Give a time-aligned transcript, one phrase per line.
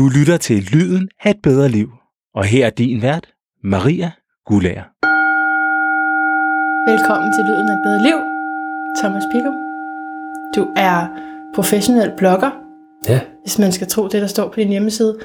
[0.00, 1.88] Du lytter til Lyden af et bedre liv.
[2.34, 3.34] Og her er din vært,
[3.64, 4.10] Maria
[4.46, 4.86] Gulager.
[6.90, 8.18] Velkommen til Lyden af et bedre liv,
[9.00, 9.50] Thomas Pico.
[10.56, 11.08] Du er
[11.54, 12.50] professionel blogger,
[13.08, 15.18] Ja, hvis man skal tro det, der står på din hjemmeside.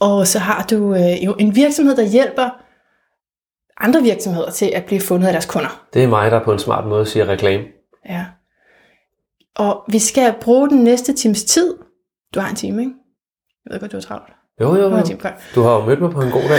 [0.00, 2.48] Og så har du øh, jo en virksomhed, der hjælper
[3.76, 5.86] andre virksomheder til at blive fundet af deres kunder.
[5.94, 7.64] det er mig, der på en smart måde siger reklame.
[8.08, 8.26] Ja.
[9.56, 11.74] Og vi skal bruge den næste times tid.
[12.34, 12.92] Du har en time, ikke?
[13.68, 14.32] Jeg ved godt, du er travlt.
[14.60, 15.16] Jo, jo, har jo.
[15.54, 16.58] Du har jo mødt mig på en god dag.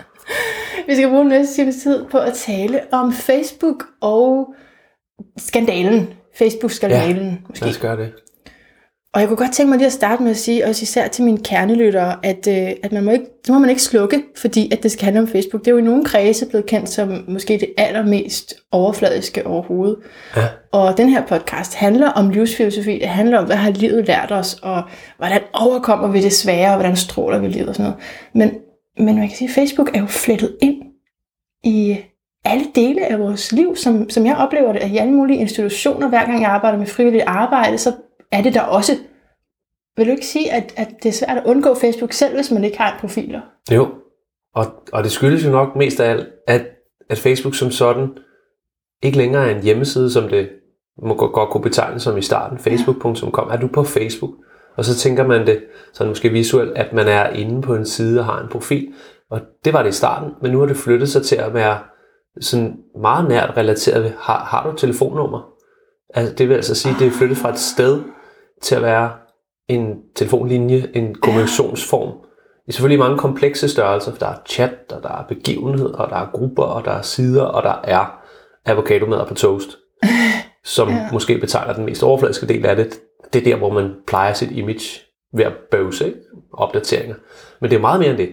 [0.88, 4.54] Vi skal bruge den næste times tid på at tale om Facebook og
[5.38, 6.14] skandalen.
[6.38, 7.36] Facebook-skandalen, ja.
[7.48, 7.64] måske.
[7.64, 8.12] Lad os gøre det.
[9.14, 11.24] Og jeg kunne godt tænke mig lige at starte med at sige, også især til
[11.24, 14.82] mine kernelyttere, at, øh, at man må ikke, det må man ikke slukke, fordi at
[14.82, 15.64] det skal handle om Facebook.
[15.64, 19.96] Det er jo i nogle kredse blevet kendt som måske det allermest overfladiske overhovedet.
[20.36, 20.42] Ja.
[20.72, 22.98] Og den her podcast handler om livsfilosofi.
[22.98, 24.82] Det handler om, hvad har livet lært os, og
[25.18, 28.04] hvordan overkommer vi det svære, og hvordan stråler vi livet og sådan noget.
[28.34, 28.60] Men,
[29.04, 30.82] men man kan sige, at Facebook er jo flettet ind
[31.64, 31.96] i
[32.44, 36.08] alle dele af vores liv, som, som jeg oplever det, at i alle mulige institutioner,
[36.08, 37.92] hver gang jeg arbejder med frivilligt arbejde, så
[38.32, 38.92] er det der også.
[40.00, 42.64] Vil du ikke sige, at, at det er svært at undgå Facebook, selv hvis man
[42.64, 43.40] ikke har en profiler?
[43.72, 43.88] Jo.
[44.54, 46.66] Og, og det skyldes jo nok mest af alt, at,
[47.10, 48.08] at Facebook som sådan
[49.02, 50.48] ikke længere er en hjemmeside, som det
[51.02, 52.58] må godt, kunne betegnes som i starten.
[52.58, 53.48] Facebook.com.
[53.50, 54.30] Er du på Facebook?
[54.76, 58.20] Og så tænker man det sådan måske visuelt, at man er inde på en side
[58.20, 58.92] og har en profil.
[59.30, 61.78] Og det var det i starten, men nu har det flyttet sig til at være
[62.40, 65.50] sådan meget nært relateret ved, har, har du telefonnummer?
[66.14, 68.02] Altså, det vil altså sige, at det er flyttet fra et sted
[68.62, 69.10] til at være
[69.70, 72.12] en telefonlinje, en kommunikationsform.
[72.66, 76.16] I selvfølgelig mange komplekse størrelser, for der er chat, og der er begivenheder, og der
[76.16, 78.20] er grupper, og der er sider, og der er
[78.66, 79.68] avocadomadder på toast,
[80.64, 81.08] som ja.
[81.12, 83.00] måske betegner den mest overfladiske del af det.
[83.32, 85.00] Det er der, hvor man plejer sit image
[85.32, 86.18] ved at bøvse, ikke?
[86.52, 87.14] opdateringer.
[87.60, 88.28] Men det er meget mere end det.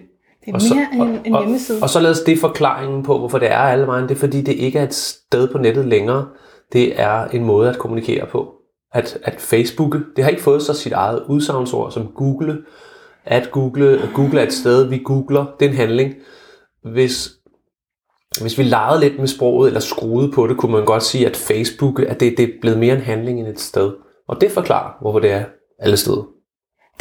[0.45, 1.77] Det er mere end en og, hjemmeside.
[1.77, 4.09] Og, og således det er forklaringen på, hvorfor det er alle vejen.
[4.09, 6.27] Det er fordi, det ikke er et sted på nettet længere.
[6.73, 8.56] Det er en måde at kommunikere på.
[8.93, 12.57] At, at Facebook, det har ikke fået sig sit eget udsagnsord som Google.
[13.25, 15.45] At Google, at Google er et sted, vi googler.
[15.59, 16.13] Det er en handling.
[16.93, 17.29] Hvis,
[18.41, 21.35] hvis vi legede lidt med sproget, eller skruede på det, kunne man godt sige, at
[21.35, 23.93] Facebook at det, det er blevet mere en handling end et sted.
[24.27, 25.43] Og det forklarer, hvorfor det er
[25.79, 26.27] alle steder.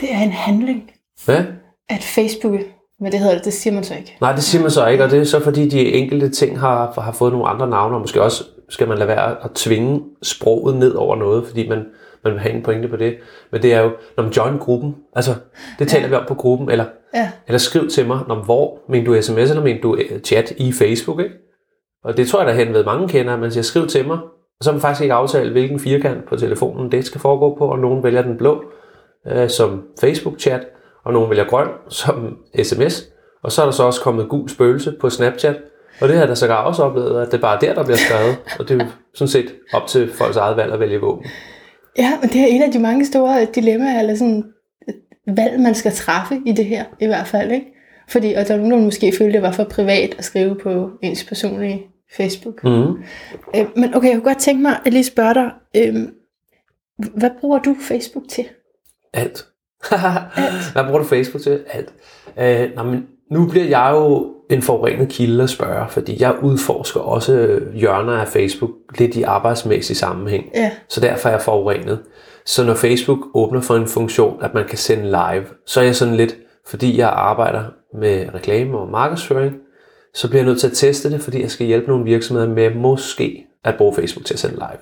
[0.01, 0.91] Det er en handling,
[1.29, 1.45] Ja?
[1.89, 2.61] at Facebook,
[3.01, 4.17] men det hedder det, det siger man så ikke.
[4.21, 7.01] Nej, det siger man så ikke, og det er så fordi de enkelte ting har,
[7.01, 10.77] har fået nogle andre navne, og måske også skal man lade være at tvinge sproget
[10.77, 11.87] ned over noget, fordi man,
[12.25, 13.17] man vil have en pointe på det.
[13.53, 15.35] Men det er jo, når man join gruppen, altså
[15.79, 16.09] det taler ja.
[16.09, 16.85] vi om på gruppen, eller,
[17.15, 20.53] Ja, eller skriv til mig, når, hvor, mener du sms, eller mener du øh, chat
[20.57, 21.35] i Facebook, ikke?
[22.05, 24.19] Og det tror jeg, der hen ved mange kender, at man siger, skriv til mig,
[24.59, 27.67] og så har man faktisk ikke aftalt, hvilken firkant på telefonen det skal foregå på,
[27.67, 28.65] og nogen vælger den blå
[29.27, 30.61] øh, som Facebook-chat,
[31.05, 33.09] og nogen vælger grøn som sms,
[33.43, 35.57] og så er der så også kommet gul spøgelse på Snapchat,
[36.01, 37.97] og det har jeg da sågar også oplevet, at det er bare der, der bliver
[37.97, 41.27] skrevet, og det er jo sådan set op til folks eget valg at vælge våben.
[41.99, 44.45] ja men det er en af de mange store dilemmaer, eller sådan
[44.89, 47.67] et valg, man skal træffe i det her, i hvert fald, ikke?
[48.09, 50.91] Fordi, og der er nogen, der måske følte, det var for privat at skrive på
[51.03, 51.87] ens personlige
[52.17, 52.65] Facebook.
[52.65, 52.71] Mm.
[53.57, 55.95] Øh, men okay, jeg kunne godt tænke mig at lige spørge dig, øh,
[57.15, 58.45] hvad bruger du Facebook til?
[59.13, 59.47] Alt.
[60.73, 61.65] Hvad bruger du Facebook til?
[61.71, 61.93] Alt.
[62.39, 67.01] Øh, nå, men nu bliver jeg jo en forurenet kilde at spørge, fordi jeg udforsker
[67.01, 70.45] også hjørner af Facebook lidt i arbejdsmæssig sammenhæng.
[70.55, 71.99] Ja, Så derfor er jeg forurenet.
[72.45, 75.97] Så når Facebook åbner for en funktion, at man kan sende live, så er jeg
[75.97, 76.37] sådan lidt,
[76.67, 77.65] fordi jeg arbejder
[77.99, 79.55] med reklame og markedsføring,
[80.15, 82.75] så bliver jeg nødt til at teste det, fordi jeg skal hjælpe nogle virksomheder med
[82.75, 84.79] måske at bruge Facebook til at sende live.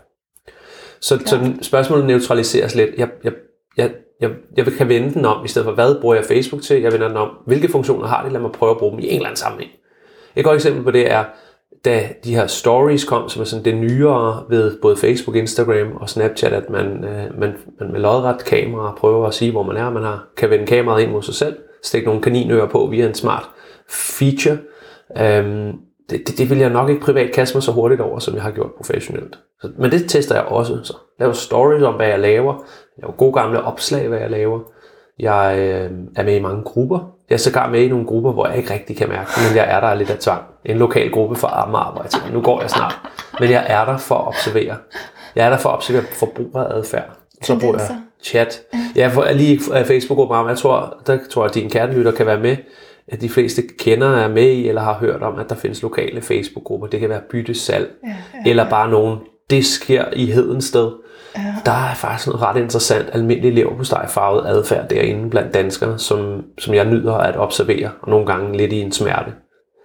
[1.01, 2.91] Så, så den- spørgsmålet neutraliseres lidt.
[2.99, 3.33] Jeg, jeg,
[3.77, 6.83] jeg, jeg, jeg kan vende den om, i stedet for hvad bruger jeg Facebook til?
[6.83, 8.33] Jeg vender den om, hvilke funktioner har det?
[8.33, 9.71] Lad mig prøve at bruge dem i en eller anden sammenhæng.
[10.37, 11.25] Et godt eksempel på det er,
[11.85, 16.09] da de her stories kom, som er sådan det nyere ved både Facebook, Instagram og
[16.09, 19.91] Snapchat, at man, øh, man, man med lodret kamera prøver at sige, hvor man er.
[19.91, 23.15] Man har, kan vende kameraet ind mod sig selv, stikke nogle kaninører på via en
[23.15, 23.51] smart
[23.91, 24.59] feature.
[25.21, 25.73] Øhm,
[26.11, 28.43] det, det, det vil jeg nok ikke privat kaste mig så hurtigt over, som jeg
[28.43, 29.39] har gjort professionelt.
[29.61, 30.81] Så, men det tester jeg også.
[30.85, 32.55] Så laver stories om, hvad jeg laver.
[32.97, 34.61] Jeg laver gode gamle opslag, hvad jeg laver.
[35.19, 36.99] Jeg øh, er med i mange grupper.
[37.31, 39.57] Jeg er sågar med i nogle grupper, hvor jeg ikke rigtig kan mærke det, men
[39.57, 40.43] jeg er der lidt af tvang.
[40.65, 43.01] En lokal gruppe for Amager, hvor jeg tænker, nu går jeg snart.
[43.41, 44.77] Men jeg er der for at observere.
[45.37, 47.11] Jeg er der for at observere forbrugeradfærd.
[47.43, 48.63] Så bruger jeg chat.
[48.97, 52.41] Ja, for lige Facebook-grupper, men jeg tror, der tror jeg, at din kernelytter kan være
[52.41, 52.57] med.
[53.09, 56.23] At de fleste kender er med i, eller har hørt om, at der findes lokale
[56.23, 56.87] Facebook-grupper.
[56.87, 58.51] Det kan være byttesalg, ja, ja.
[58.51, 59.19] eller bare nogen,
[59.51, 60.91] det sker i Hedensted.
[61.37, 61.55] Ja.
[61.65, 66.75] Der er faktisk noget ret interessant almindelig leverpostej farvet adfærd derinde blandt danskere, som, som
[66.75, 69.33] jeg nyder at observere, og nogle gange lidt i en smerte.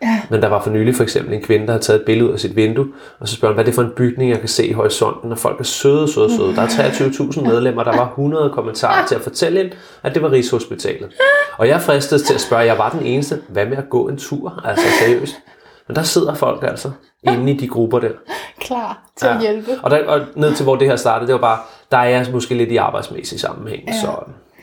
[0.02, 0.22] Ja.
[0.30, 2.34] Men der var for nylig for eksempel en kvinde, der havde taget et billede ud
[2.34, 2.86] af sit vindue,
[3.20, 5.32] og så spørger hun, hvad er det for en bygning, jeg kan se i horisonten,
[5.32, 6.56] og folk er søde, søde, søde.
[6.56, 9.72] Der er 23.000 medlemmer, der var 100 kommentarer til at fortælle ind,
[10.04, 11.14] at det var Rigshospitalet.
[11.58, 14.18] Og jeg fristes til at spørge, jeg var den eneste, hvad med at gå en
[14.18, 14.62] tur?
[14.66, 15.36] Altså seriøst.
[15.88, 16.92] Men der sidder folk altså
[17.24, 18.12] inde i de grupper der.
[18.60, 19.36] Klar til ja.
[19.36, 19.72] at hjælpe.
[19.84, 21.60] Og, der, og ned til hvor det her startede, det var bare,
[21.92, 23.94] der er jeg måske lidt i arbejdsmæssig sammenhæng, ja.
[24.02, 24.08] så,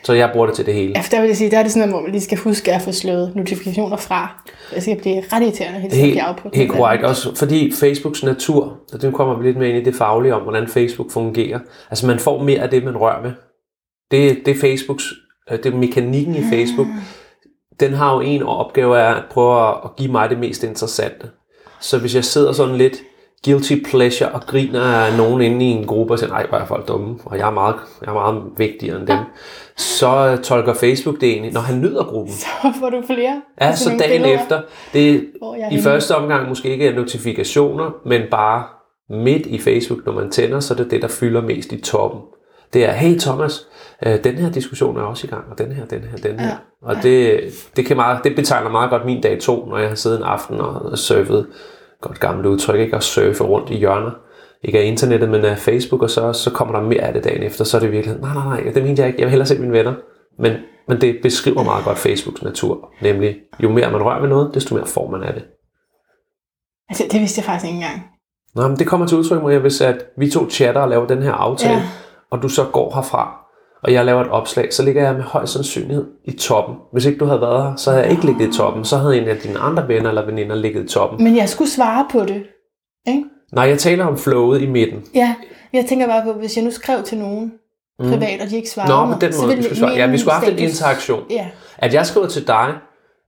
[0.07, 0.91] så jeg bruger det til det hele.
[0.95, 2.37] Ja, for der vil jeg sige, der er det sådan noget, hvor man lige skal
[2.37, 4.43] huske at få slået notifikationer fra.
[4.75, 6.57] Det skal blive ret irriterende Helt, blive afputtet.
[6.57, 7.03] helt korrekt.
[7.03, 10.41] Også fordi Facebooks natur, og det kommer vi lidt mere ind i det faglige om,
[10.41, 11.59] hvordan Facebook fungerer.
[11.89, 13.31] Altså man får mere af det, man rører ved.
[14.11, 15.13] Det, det er Facebooks,
[15.51, 16.87] øh, det er mekanikken i Facebook.
[17.79, 21.29] Den har jo en opgave af at prøve at give mig det mest interessante.
[21.79, 22.95] Så hvis jeg sidder sådan lidt
[23.45, 26.65] guilty pleasure og griner af nogen inde i en gruppe og siger, nej, hvor er
[26.65, 29.17] folk dumme, og jeg er meget, jeg er meget vigtigere end dem,
[29.77, 32.33] så tolker Facebook det egentlig, når han nyder gruppen.
[32.61, 33.41] Så får du flere.
[33.61, 34.61] Ja, Altså så dagen billeder, efter,
[34.93, 35.19] det er
[35.55, 35.83] i henne.
[35.83, 38.63] første omgang måske ikke er notifikationer, men bare
[39.09, 42.21] midt i Facebook, når man tænder, så er det det, der fylder mest i toppen.
[42.73, 43.67] Det er, hey Thomas,
[44.05, 46.47] øh, den her diskussion er også i gang, og den her, den her, den her.
[46.47, 46.55] Ja.
[46.81, 47.39] Og det,
[47.75, 50.23] det, kan meget, det betegner meget godt min dag to, når jeg har siddet en
[50.23, 51.47] aften og surfet,
[52.01, 52.95] godt gammelt udtryk, ikke?
[52.95, 54.11] at surfe rundt i hjørner.
[54.63, 57.43] Ikke af internettet, men af Facebook, og så, så kommer der mere af det dagen
[57.43, 59.47] efter, så er det virkelig, nej, nej, nej, det mente jeg ikke, jeg vil hellere
[59.47, 59.93] se mine venner.
[60.39, 60.53] Men,
[60.87, 64.75] men det beskriver meget godt Facebooks natur, nemlig jo mere man rører ved noget, desto
[64.75, 65.43] mere får man af det.
[66.89, 68.01] Altså, det vidste jeg faktisk ikke engang.
[68.55, 71.21] Nå, men det kommer til udtryk, Maria, hvis at vi to chatter og laver den
[71.23, 71.83] her aftale, Ja.
[72.31, 73.46] og du så går herfra,
[73.83, 76.75] og jeg laver et opslag, så ligger jeg med høj sandsynlighed i toppen.
[76.91, 78.85] Hvis ikke du havde været her, så havde jeg ikke ligget i toppen.
[78.85, 81.23] Så havde en af dine andre venner eller veninder ligget i toppen.
[81.23, 82.43] Men jeg skulle svare på det.
[83.07, 83.23] Ikke?
[83.53, 85.03] Nej, jeg taler om flowet i midten.
[85.15, 85.35] Ja,
[85.73, 87.53] jeg tænker bare på, hvis jeg nu skrev til nogen
[87.99, 88.99] privat, og de ikke svarede Mm.
[88.99, 89.93] Nå, mig, den så måde, ville vi skulle svare.
[89.95, 91.23] Ja, vi skulle have haft en interaktion.
[91.29, 91.47] Ja,
[91.77, 92.73] At jeg skriver til dig,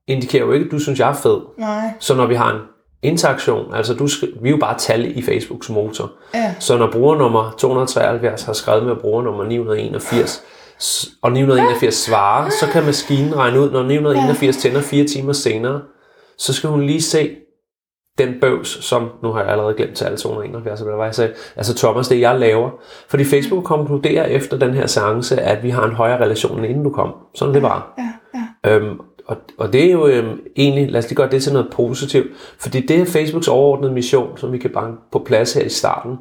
[0.08, 1.38] indikerer jo ikke, at du synes, jeg er fed.
[1.58, 1.90] nej.
[2.00, 2.60] Så når vi har en
[3.04, 6.12] interaktion, altså du skri- vi er jo bare tal i Facebooks motor.
[6.34, 6.56] Ja.
[6.60, 10.44] Så når brugernummer 273 har skrevet med brugernummer 981,
[10.82, 15.82] s- og 981 svarer, så kan maskinen regne ud, når 981 tænder fire timer senere,
[16.38, 17.36] så skal hun lige se
[18.18, 21.34] den bøvs, som, nu har jeg allerede glemt til alle 271, eller hvad jeg sagde,
[21.56, 22.70] altså Thomas, det jeg laver.
[23.10, 26.84] Fordi Facebook konkluderer efter den her seance, at vi har en højere relation, end inden
[26.84, 27.14] du kom.
[27.36, 27.94] Sådan det var.
[27.98, 28.76] Ja, ja.
[28.76, 29.00] Øhm,
[29.30, 32.28] og, og det er jo øhm, egentlig, lad os lige gøre det til noget positivt,
[32.60, 36.18] fordi det er Facebooks overordnede mission, som vi kan banke på plads her i starten.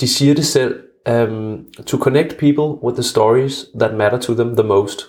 [0.00, 0.74] De siger det selv,
[1.10, 5.00] um, to connect people with the stories that matter to them the most.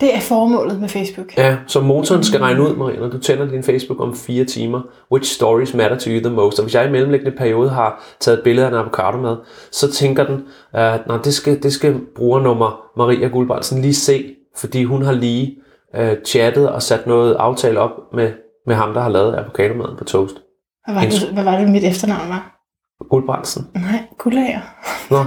[0.00, 1.36] Det er formålet med Facebook.
[1.36, 4.80] Ja, så motoren skal regne ud, Maria, når du tænder din Facebook om fire timer,
[5.12, 6.58] which stories matter to you the most.
[6.58, 9.36] Og hvis jeg i mellemliggende periode har taget et billede af en avocado med,
[9.70, 10.42] så tænker den,
[10.72, 15.56] at uh, det, skal, det skal brugernummer Maria Guldbrandsen lige se, fordi hun har lige
[15.98, 18.32] uh, chattet og sat noget aftale op med,
[18.66, 20.34] med ham, der har lavet avocadomaden på toast.
[20.84, 22.52] Hvad var, det, hvad var det, mit efternavn var?
[23.10, 23.70] Guldbrandsen.
[23.74, 24.60] Nej, guldlager.
[25.10, 25.24] Nå,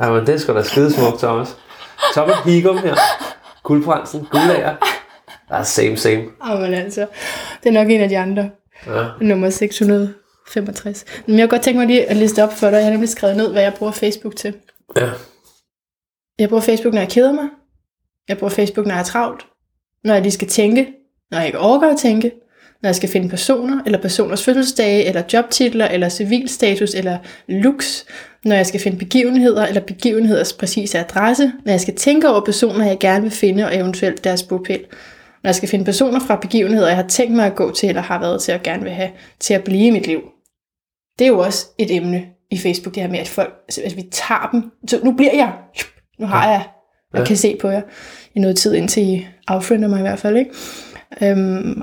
[0.00, 1.56] jamen, det er sgu da skide smukt, Thomas.
[2.12, 2.94] Thomas Higum her.
[3.62, 4.76] Guldbrandsen, guldlager.
[5.50, 6.22] Ah, same, same.
[6.50, 7.06] Åh, men altså,
[7.62, 8.50] det er nok en af de andre.
[8.86, 9.04] Ja.
[9.20, 11.04] Nummer 665.
[11.26, 12.76] Men jeg kunne godt tænke mig lige at liste op for dig.
[12.76, 14.54] Jeg har nemlig skrevet ned, hvad jeg bruger Facebook til.
[14.96, 15.10] ja.
[16.38, 17.48] Jeg bruger Facebook, når jeg keder mig.
[18.28, 19.46] Jeg bruger Facebook, når jeg er travlt.
[20.06, 20.86] Når jeg lige skal tænke.
[21.30, 22.30] Når jeg ikke overgår at tænke.
[22.82, 28.06] Når jeg skal finde personer, eller personers fødselsdage, eller jobtitler, eller civilstatus, eller looks.
[28.44, 31.52] Når jeg skal finde begivenheder, eller begivenheders præcise adresse.
[31.64, 34.84] Når jeg skal tænke over personer, jeg gerne vil finde, og eventuelt deres bopæl.
[35.42, 38.02] Når jeg skal finde personer fra begivenheder, jeg har tænkt mig at gå til, eller
[38.02, 40.20] har været til, og gerne vil have til at blive i mit liv.
[41.18, 43.54] Det er jo også et emne i Facebook, det her med, at folk,
[43.84, 44.70] at vi tager dem.
[44.88, 45.52] Så nu bliver jeg,
[46.18, 46.64] nu har jeg,
[47.14, 47.24] jeg Ja.
[47.26, 47.82] kan se på jer
[48.34, 50.36] i noget tid, indtil I affriender mig i hvert fald.
[50.36, 50.50] Ikke?
[51.22, 51.82] Øhm,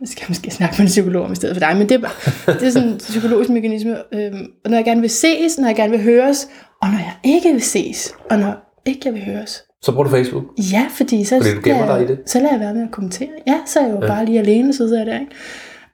[0.00, 2.08] jeg skal måske snakke med en psykolog om i stedet for dig, men det er,
[2.52, 3.96] det er sådan en psykologisk mekanisme.
[4.14, 6.48] Øhm, og når jeg gerne vil ses, når jeg gerne vil høres,
[6.82, 9.62] og når jeg ikke vil ses, og når ikke jeg vil høres.
[9.82, 10.44] Så bruger du Facebook.
[10.72, 12.18] Ja, fordi så, Fordi du gemmer lader- dig i det?
[12.30, 13.28] så lader jeg være med at kommentere.
[13.46, 14.06] Ja, så er jeg jo ja.
[14.06, 15.20] bare lige alene, så sidder jeg der.
[15.20, 15.32] Ikke?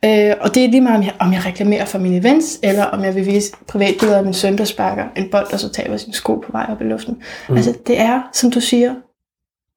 [0.05, 2.85] Øh, og det er lige meget, om jeg, om jeg reklamerer for mine events, eller
[2.85, 5.97] om jeg vil vise privatbilleder af min søn, der sparker en bold, og så taber
[5.97, 7.23] sin sko på vej op i luften.
[7.49, 7.57] Mm.
[7.57, 8.95] Altså, det er, som du siger,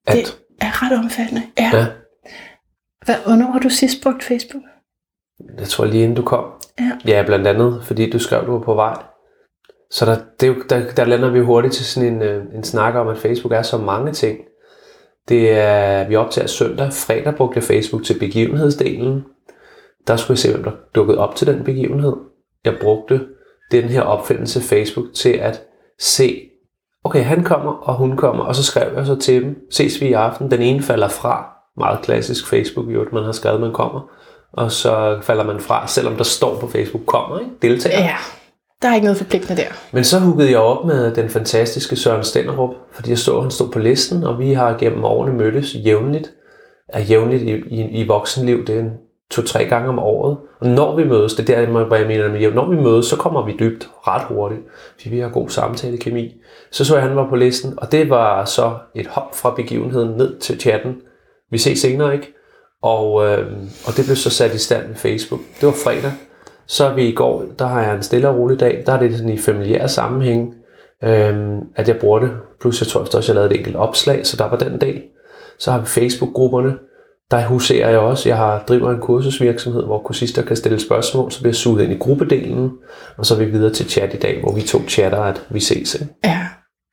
[0.08, 1.42] At, det er ret omfattende.
[1.60, 1.72] Ja.
[1.74, 1.86] Ja.
[3.06, 4.64] Hvad, hvornår har du sidst brugt Facebook?
[5.60, 6.46] jeg tror lige inden du kom.
[6.80, 6.92] Ja.
[7.08, 9.04] Ja, blandt andet, fordi du skrev, du var på vej.
[9.92, 12.64] Så der, det er jo, der, der lander vi hurtigt til sådan en, øh, en
[12.64, 14.40] snak om, at Facebook er så mange ting.
[15.30, 16.94] Det er, vi optager søndag.
[16.94, 19.24] Fredag brugte jeg Facebook til begivenhedsdelen.
[20.08, 22.14] Der skulle jeg se, hvem der dukkede op til den begivenhed.
[22.66, 23.22] Jeg brugte
[23.72, 25.64] den her opfindelse Facebook til at
[26.00, 26.42] se,
[27.04, 30.08] okay, han kommer, og hun kommer, og så skrev jeg så til dem, ses vi
[30.08, 31.46] i aften, den ene falder fra,
[31.78, 34.10] meget klassisk Facebook, jo, man har skrevet, man kommer,
[34.54, 37.52] og så falder man fra, selvom der står på Facebook, kommer, ikke?
[37.62, 38.00] deltager.
[38.00, 38.16] Ja,
[38.82, 39.68] der er ikke noget forpligtende der.
[39.92, 43.52] Men så huggede jeg op med den fantastiske Søren Stenderup, fordi jeg så, at han
[43.52, 46.32] stod på listen, og vi har gennem årene mødtes jævnligt.
[46.88, 48.92] Er jævnligt i, i, i voksenliv, det er en
[49.32, 50.38] to-tre gange om året.
[50.60, 53.16] Og når vi mødes, det er der, hvor jeg mener med når vi mødes, så
[53.16, 54.62] kommer vi dybt ret hurtigt,
[54.96, 56.36] fordi vi har god samtale kemi.
[56.72, 59.54] Så så jeg, at han var på listen, og det var så et hop fra
[59.56, 60.96] begivenheden ned til chatten.
[61.52, 62.34] Vi ses senere, ikke?
[62.82, 63.52] Og, øh,
[63.88, 65.42] og det blev så sat i stand med Facebook.
[65.62, 66.12] Det var fredag.
[66.68, 68.84] Så er vi i går, der har jeg en stille og rolig dag.
[68.86, 70.56] Der er det sådan i familiære sammenhæng,
[71.04, 72.32] øh, at jeg bruger det.
[72.62, 75.04] Plus jeg tror også, at jeg lavede et enkelt opslag, så der var den dag.
[75.58, 76.78] Så har vi Facebook-grupperne.
[77.32, 78.30] Der huserer jeg også.
[78.30, 81.94] Jeg har driver en kursusvirksomhed, hvor kursister kan stille spørgsmål, så bliver jeg suget ind
[81.94, 82.72] i gruppedelen,
[83.18, 85.60] og så er vi videre til chat i dag, hvor vi to chatter, at vi
[85.60, 85.94] ses.
[85.96, 86.08] Ikke?
[86.24, 86.40] Ja,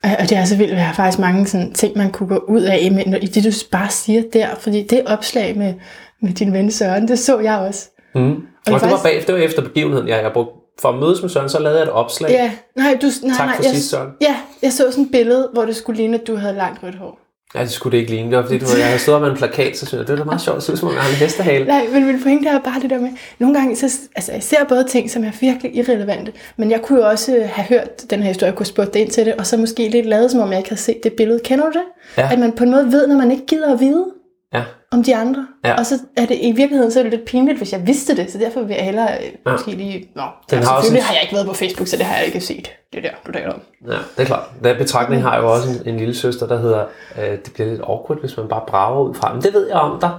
[0.05, 2.45] og det er så vildt, at jeg har faktisk mange sådan ting, man kunne gå
[2.49, 5.75] ud af, men i det du bare siger der, fordi det opslag med,
[6.23, 7.89] med din ven Søren, det så jeg også.
[8.15, 8.21] Mm.
[8.31, 10.89] Og, det og det, faktisk- var bag, det var efter begivenheden, jeg, jeg brugte for
[10.89, 12.31] at mødes med Søren, så lavede jeg et opslag.
[12.31, 14.09] Ja, nej, du, nej, Tak nej, for jeg, sidst, Søren.
[14.21, 16.95] Ja, jeg så sådan et billede, hvor det skulle ligne, at du havde langt rødt
[16.95, 17.19] hår.
[17.55, 18.31] Ja, det skulle det ikke ligne.
[18.31, 20.13] Det var fordi, du, ved, jeg havde stået med en plakat, så synes jeg, det
[20.13, 20.57] var da meget sjovt.
[20.57, 21.65] Det ser ud som om, jeg har en hestehale.
[21.67, 24.65] Nej, men min pointe er bare det der med, nogle gange, så, altså jeg ser
[24.69, 28.29] både ting, som er virkelig irrelevante, men jeg kunne jo også have hørt den her
[28.29, 30.51] historie, jeg kunne spurgt dig ind til det, og så måske lidt lavet, som om
[30.51, 31.41] jeg ikke havde set det billede.
[31.45, 31.85] Kender du det?
[32.19, 32.29] Ja.
[32.33, 34.07] At man på en måde ved, når man ikke gider at vide
[34.55, 34.63] Ja.
[34.93, 35.47] Om de andre.
[35.65, 35.79] Ja.
[35.79, 38.33] Og så er det i virkeligheden, så er det lidt pinligt, hvis jeg vidste det,
[38.33, 39.53] så derfor vil jeg hellere øh, Ja.
[39.53, 40.09] måske lige...
[40.17, 42.17] Nå, Den har også selvfølgelig en- har jeg ikke været på Facebook, så det har
[42.17, 42.71] jeg ikke set.
[42.93, 43.61] Det er der, du taler om.
[43.87, 44.43] Ja, det er klart.
[44.65, 46.85] Den betragtning har jeg jo også en, en lille søster, der hedder,
[47.19, 49.77] øh, det bliver lidt awkward, hvis man bare brager ud fra, men det ved jeg
[49.77, 50.11] om dig.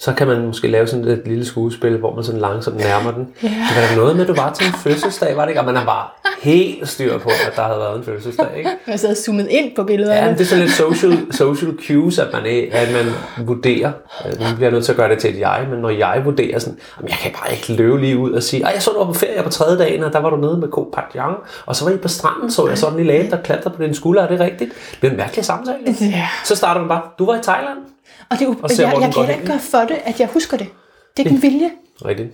[0.00, 3.28] Så kan man måske lave sådan et lille skuespil, hvor man sådan langsomt nærmer den.
[3.42, 3.48] Ja.
[3.48, 5.60] Det var da noget med, at du var til en fødselsdag, var det ikke?
[5.60, 6.06] Og man er bare
[6.42, 8.70] helt styr på, at der havde været en fødselsdag, ikke?
[8.86, 10.14] Jeg sad zoomet ind på billederne.
[10.20, 13.12] Ja, men det er sådan lidt social, social cues, at man, er, at man
[13.46, 13.92] vurderer.
[14.26, 16.22] Øh, Nu bliver jeg nødt til at gøre det til et jeg, men når jeg
[16.24, 18.90] vurderer sådan, "Jamen, jeg kan bare ikke løbe lige ud og sige, "Ej, jeg så
[18.90, 21.36] du var på ferie på tredje dagen, og der var du nede med Ko Pajang,
[21.66, 23.82] og så var I på stranden, så jeg sådan en lille abe, der klatrede på
[23.82, 24.70] din skulder, er det rigtigt?
[24.90, 25.78] Det bliver en mærkelig samtale.
[26.00, 26.28] Ja.
[26.44, 27.78] Så starter man bare, du var i Thailand.
[28.30, 30.20] Og det er jo, Og ser, jeg, jeg den kan ikke gøre for det, at
[30.20, 30.66] jeg husker det.
[31.16, 31.70] Det er ikke en vilje,
[32.04, 32.28] Rigtigt.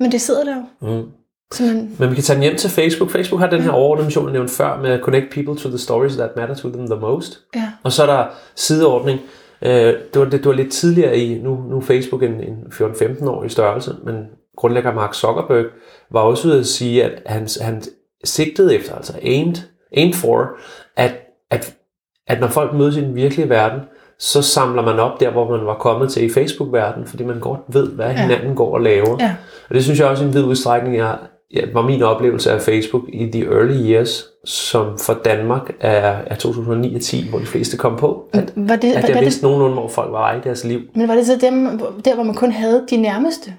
[0.00, 0.96] men det sidder der jo.
[1.00, 1.10] Mm.
[1.52, 3.10] Så man, Men vi kan tage den hjem til Facebook.
[3.10, 6.16] Facebook har den her overordnede mission, jeg nævnte før, med Connect People to the Stories
[6.16, 7.40] That Matter to Them the Most.
[7.56, 7.72] ja.
[7.82, 9.20] Og så er der sideordning.
[9.62, 12.56] Øh, det, var, det, det var lidt tidligere i, nu, nu er Facebook en, en
[12.72, 14.14] 14-15 år i størrelse, men
[14.56, 15.64] grundlægger Mark Zuckerberg
[16.10, 17.82] var også ude at sige, at han, han
[18.24, 19.56] sigtede efter, altså aimed,
[19.96, 20.50] aimed for,
[20.96, 21.14] at,
[21.50, 21.74] at,
[22.26, 23.80] at når folk mødes i den virkelige verden,
[24.20, 27.60] så samler man op der, hvor man var kommet til i Facebook-verdenen, fordi man godt
[27.68, 28.12] ved, hvad Ja.
[28.12, 29.16] hinanden går og laver.
[29.20, 29.34] Ja.
[29.68, 31.16] Og det synes jeg også i en vid udstrækning jeg,
[31.54, 36.34] ja, var min oplevelse af Facebook i the early years, som for Danmark er, er
[36.34, 38.28] 2009 og 10, hvor de fleste kom på.
[38.32, 40.64] At, Var det, at var, jeg var vidste det, nogenlunde, hvor folk var i deres
[40.64, 40.80] liv.
[40.94, 43.52] men var det så dem, der, hvor man kun havde de nærmeste?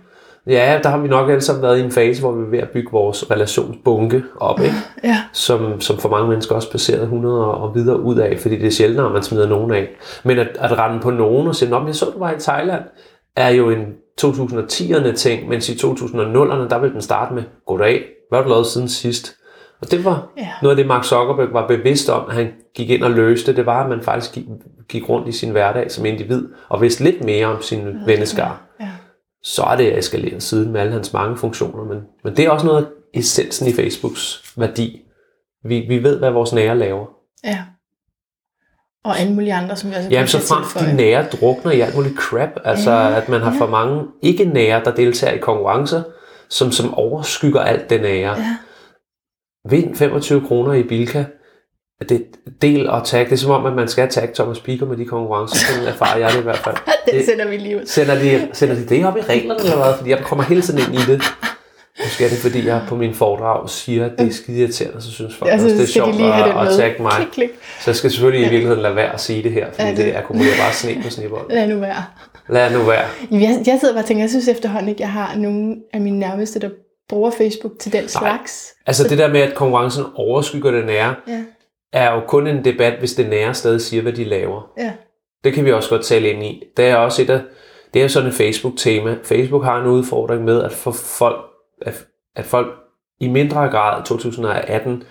[0.47, 2.59] Ja, der har vi nok alle sammen været i en fase, hvor vi er ved
[2.59, 4.75] at bygge vores relationsbunke op, ikke?
[5.03, 5.17] Ja.
[5.33, 8.71] Som, som for mange mennesker også passeret 100 og videre ud af, fordi det er
[8.71, 9.87] sjældnere, at man smider nogen af.
[10.23, 12.83] Men at, at rende på nogen og sige, men jeg så, du var i Thailand,
[13.35, 13.85] er jo en
[14.21, 18.65] 2010'erne ting, mens i 2000'erne, der vil den starte med, goddag, hvad har du lavet
[18.65, 19.35] siden sidst?
[19.81, 20.47] Og det var Ja.
[20.61, 23.65] noget af det, Mark Zuckerberg var bevidst om, at han gik ind og løste, det
[23.65, 24.45] var, at man faktisk gik,
[24.89, 28.49] gik rundt i sin hverdag som individ, og vidste lidt mere om sin venneskar Ja.
[29.43, 31.83] Så er det eskaleret siden med alle hans mange funktioner.
[31.83, 35.01] Men, men det er også noget af essensen i Facebooks værdi.
[35.63, 37.05] Vi, vi ved, hvad vores nære laver.
[37.43, 37.63] ja.
[39.03, 41.95] Og alle mulige andre, som vi også Ja, så frem de nære drukner i alt
[41.95, 42.49] muligt crap.
[42.63, 43.59] Altså, Ja, at man har ja.
[43.59, 46.03] for mange ikke nære, der deltager i konkurrencer,
[46.49, 48.37] som, som overskygger alt det nære.
[48.39, 48.55] Ja.
[49.69, 51.25] Vind 25 kroner i Bilka.
[52.09, 52.25] Det,
[52.61, 53.25] del og tag.
[53.25, 55.55] Det er som om, at man skal tagge Thomas Piker med de konkurrencer.
[55.57, 56.75] Sådan erfarer jeg det i hvert fald.
[57.05, 57.85] Den Det- sender vi lige ud.
[57.85, 59.93] Sender de, sender de det op i reglerne eller hvad?
[59.97, 61.21] Fordi jeg kommer hele tiden ind i det.
[62.03, 65.11] Måske er det, fordi jeg på min foredrag siger, at det er skide irriterende, så
[65.11, 67.11] synes folk Altså, også, det er de sjovt den at, at tagge mig.
[67.11, 67.49] Klik, klik.
[67.79, 69.95] Så jeg skal selvfølgelig i virkeligheden lade være at sige det her, fordi Ja, ja,
[69.95, 71.51] det- det akkumulerer bare sne på snebold.
[71.51, 72.03] Lad nu være.
[72.49, 73.03] Lad nu være.
[73.31, 76.19] Jeg, jeg sidder bare og tænker, jeg synes efterhånden ikke, jeg har nogen af mine
[76.19, 76.69] nærmeste, der
[77.09, 78.67] bruger Facebook til den slags.
[78.87, 81.39] Altså det der med, at konkurrencen overskygger det nære, Ja,
[81.93, 84.71] er jo kun en debat, hvis det nære stadig siger, hvad de laver.
[84.77, 84.93] ja,
[85.43, 86.63] Det kan vi også godt tale ind i.
[86.77, 87.41] Det er også et af,
[87.93, 89.17] det er jo sådan et Facebook-tema.
[89.23, 91.45] Facebook har en udfordring med at få folk,
[91.81, 92.05] at,
[92.35, 92.67] at folk
[93.19, 95.03] i mindre grad i 2018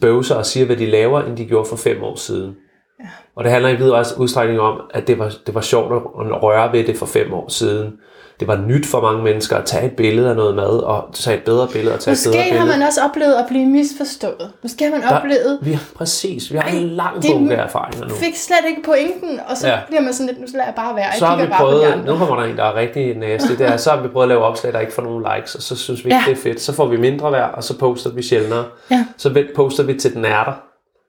[0.00, 2.56] bøvser og siger, hvad de laver, end de gjorde for fem år siden.
[3.00, 3.08] Ja.
[3.34, 6.72] Og det handler i vid udstrækning om, at det var, det var sjovt at røre
[6.72, 7.98] ved det for fem år siden.
[8.42, 11.36] Det var nyt for mange mennesker at tage et billede af noget mad, og tage
[11.36, 12.78] et bedre billede og tage et Måske bedre har billede.
[12.78, 14.50] man også oplevet at blive misforstået.
[14.62, 17.64] Måske har man Der- oplevet, Vi har, præcis, vi har Ej, en lang bunke af
[17.64, 18.14] erfaringer nu.
[18.14, 19.78] fik slet ikke pointen, og så Ja.
[19.88, 21.04] bliver man sådan lidt, nu lader jeg bare være.
[21.04, 23.66] Jeg Så har vi bare prøvet, nu kommer der en, der er rigtig næste, det
[23.66, 25.76] er, så har vi prøvet at lave opslag, der ikke får nogen likes, og så
[25.76, 26.30] synes vi ikke, Ja.
[26.32, 26.60] det er fedt.
[26.60, 28.64] Så får vi mindre værd, og så poster vi sjældnere.
[28.90, 29.04] Ja.
[29.16, 30.52] Så poster vi til den er der.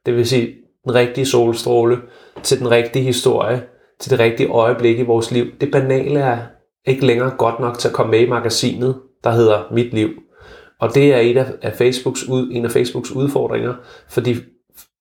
[0.06, 0.50] Det vil sige,
[0.86, 1.98] den rigtige solstråle,
[2.44, 3.62] til den rigtige historie,
[4.00, 5.46] til det rigtige øjeblik i vores liv.
[5.62, 6.38] Det banale er
[6.88, 10.10] ikke længere godt nok til at komme med i magasinet, der hedder Mit Liv.
[10.80, 13.74] Og det er et af, Facebooks ud, en af Facebooks udfordringer,
[14.10, 14.36] fordi,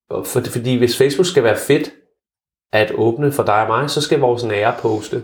[0.08, 1.92] for, fordi hvis Facebook skal være fedt
[2.72, 5.22] at åbne for dig og mig, så skal vores nære poste.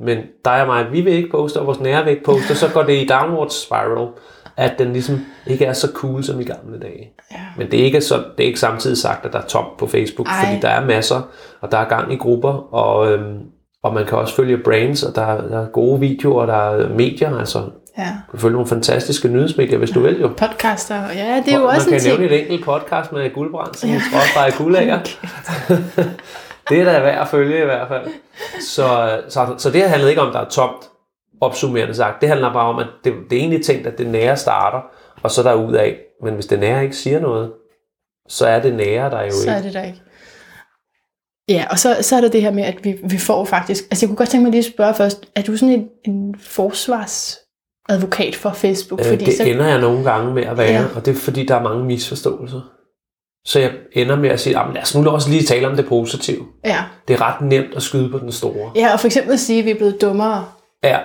[0.00, 2.70] Men dig og mig, vi vil ikke poste, og vores nære vil ikke poste, så
[2.74, 4.08] går det i downward spiral,
[4.56, 7.12] at den ligesom ikke er så cool som i gamle dage.
[7.32, 7.36] Ja.
[7.56, 9.86] Men det er ikke, så, det er ikke samtidig sagt, at der er tomt på
[9.86, 10.28] Facebook.
[10.28, 10.44] Ej.
[10.44, 11.22] fordi der er masser,
[11.60, 13.38] og der er gang i grupper, og, øhm,
[13.82, 16.54] og man kan også følge brands, og der, er- der er gode videoer, og der
[16.54, 17.58] er medier, altså
[17.98, 18.02] ja.
[18.26, 20.28] du kan følge nogle fantastiske nyhedsmedier, hvis du vil jo.
[20.28, 22.18] Podcaster, ja, det er jo man også kan en ting.
[22.20, 24.00] nævne et enkelt podcast med guldbrand, som ja.
[24.10, 24.98] skråstrej guldager.
[26.68, 28.06] det er da værd at følge i hvert fald.
[28.60, 30.88] Så, så, så det her handler ikke om, at der er tomt
[31.40, 32.20] opsummerende sagt.
[32.20, 34.80] Det handler bare om, at det, det er egentlig tænkt, at det nære starter,
[35.22, 35.96] og så der ud af.
[36.22, 37.52] Men hvis det nære ikke siger noget,
[38.28, 39.66] så er det nære der jo Så er ikke.
[39.66, 40.00] det der ikke.
[41.48, 43.84] Ja, og så, så er der det her med, at vi, vi får faktisk...
[43.90, 46.34] Altså, jeg kunne godt tænke mig lige at spørge først, er du sådan en, en
[46.40, 49.00] forsvarsadvokat for Facebook?
[49.00, 50.84] Øh, Fordi det så, ender jeg nogle gange med at være, Ja.
[50.96, 52.60] og det er fordi, der er mange misforståelser.
[53.46, 55.86] Så jeg ender med at sige, "Jamen, lad os nu også lige tale om det
[55.86, 56.46] positive.
[56.64, 56.84] ja.
[57.08, 58.70] Det er ret nemt at skyde på den store.
[58.76, 60.46] ja, og for eksempel at sige, at vi er blevet dummere,
[60.84, 60.98] Ja,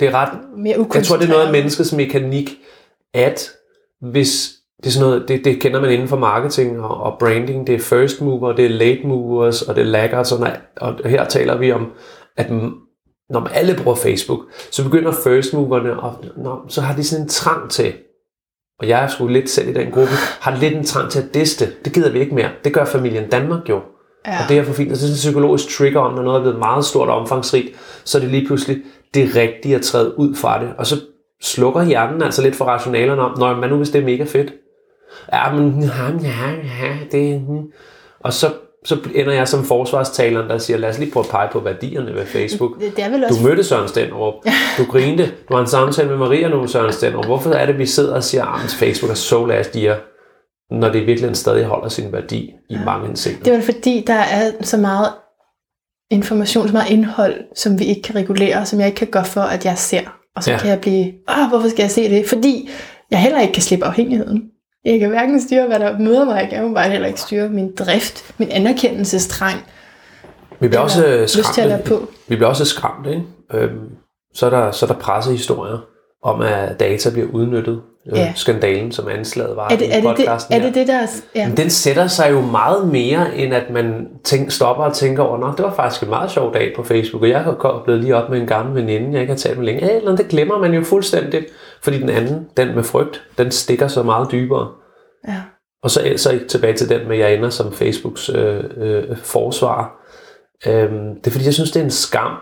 [0.00, 0.86] det er ret mere.
[0.94, 2.58] Jeg tror, det er noget af menneskets mekanik,
[3.14, 3.50] at
[4.12, 4.50] hvis
[4.84, 7.74] det er sådan noget, det, det kender man inden for marketing og, og branding, det
[7.74, 11.58] er first mover, det er late movers, og det er laggards, og, og her taler
[11.58, 11.92] vi om,
[12.36, 12.50] at
[13.30, 17.24] når man alle bruger Facebook, så begynder first moverne, og når, så har de sådan
[17.24, 17.92] en trang til,
[18.80, 21.34] og jeg er sgu lidt selv i den gruppe, har lidt en trang til at
[21.34, 21.72] diste.
[21.84, 22.50] Det gider vi ikke mere.
[22.64, 23.80] Det gør familien Danmark jo.
[24.26, 24.42] Ja.
[24.42, 24.92] Og det er for fint.
[24.92, 27.68] Og det er en psykologisk trigger om, når noget er blevet meget stort og omfangsrigt,
[28.04, 28.82] så er det lige pludselig
[29.14, 30.72] det rigtige at træde ud fra det.
[30.78, 31.00] Og så
[31.42, 34.52] slukker hjernen altså lidt for rationalerne om, når man nu hvis det er mega fedt.
[35.32, 36.50] Ja, men ja, ja,
[36.86, 37.42] ja, det.
[38.20, 38.52] Og så,
[38.84, 42.14] så ender jeg som forsvarstaleren, der siger, lad os lige prøve at pege på værdierne
[42.14, 42.80] ved Facebook.
[42.80, 43.40] Det, er vel også...
[43.42, 44.34] Du mødte Søren Stenderup.
[44.78, 45.26] Du grinte.
[45.48, 47.24] Du har en samtale med Maria nu, Søren Stenderup.
[47.26, 49.96] Hvorfor er det, vi sidder og siger, at Facebook er so last year,
[50.74, 53.40] når det i virkeligheden stadig holder sin værdi i mange henseender?
[53.44, 55.08] Det er vel fordi, der er så meget
[56.10, 59.40] information, så meget indhold, som vi ikke kan regulere, som jeg ikke kan gøre for,
[59.40, 60.00] at jeg ser.
[60.36, 60.56] Og så Ja.
[60.56, 60.60] ja.
[60.60, 62.26] kan jeg blive, åh, hvorfor skal jeg se det?
[62.28, 62.68] Fordi
[63.10, 64.42] jeg heller ikke kan slippe afhængigheden.
[64.84, 66.34] Jeg kan hverken styre, hvad der møder mig.
[66.40, 69.58] Jeg kan jo bare heller ikke styre min drift, min anerkendelsestrang.
[70.60, 71.84] Vi bliver også øh, at skræmt.
[71.84, 72.08] på.
[72.28, 73.22] Vi bliver også skræmt, ikke?
[73.54, 73.80] Øhm,
[74.34, 75.78] så er der, så er der pressehistorier
[76.22, 77.80] om, at data bliver udnyttet.
[78.12, 78.32] Øh, Ja.
[78.36, 80.94] Skandalen, som anslaget var Er det er det, det, er det, det der...
[80.94, 81.48] er- Ja.
[81.48, 85.38] Men den sætter sig jo meget mere, end at man tænk, stopper og tænker over,
[85.38, 88.16] Nå, det var faktisk en meget sjov dag på Facebook, og jeg er blevet lige
[88.16, 89.92] op med en gammel veninde, jeg ikke har talt med længe.
[89.96, 91.46] Eller det glemmer man jo fuldstændigt,
[91.84, 94.72] fordi den anden, den med frygt, den stikker så meget dybere.
[95.28, 95.42] ja.
[95.82, 100.06] Og så, så tilbage til den med, jeg ender som Facebooks øh, øh, forsvar.
[100.66, 102.36] Øhm, det er fordi, jeg synes, det er en skam,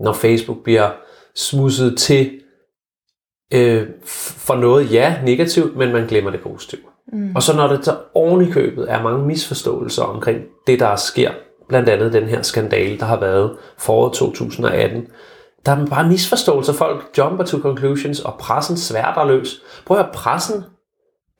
[0.00, 0.90] når Facebook bliver
[1.34, 2.40] smusset til
[3.54, 3.86] øh,
[4.46, 6.80] for noget, ja, negativt, men man glemmer det positive.
[7.12, 7.36] Mm.
[7.36, 11.30] Og så når det så oven i købet er mange misforståelser omkring det, der sker,
[11.68, 15.06] blandt andet den her skandale, der har været foråret 2018,
[15.66, 16.72] der er bare misforståelser.
[16.72, 19.62] Folk jumper to conclusions, og pressen sværter løs.
[19.86, 20.64] Prøv at høre, pressen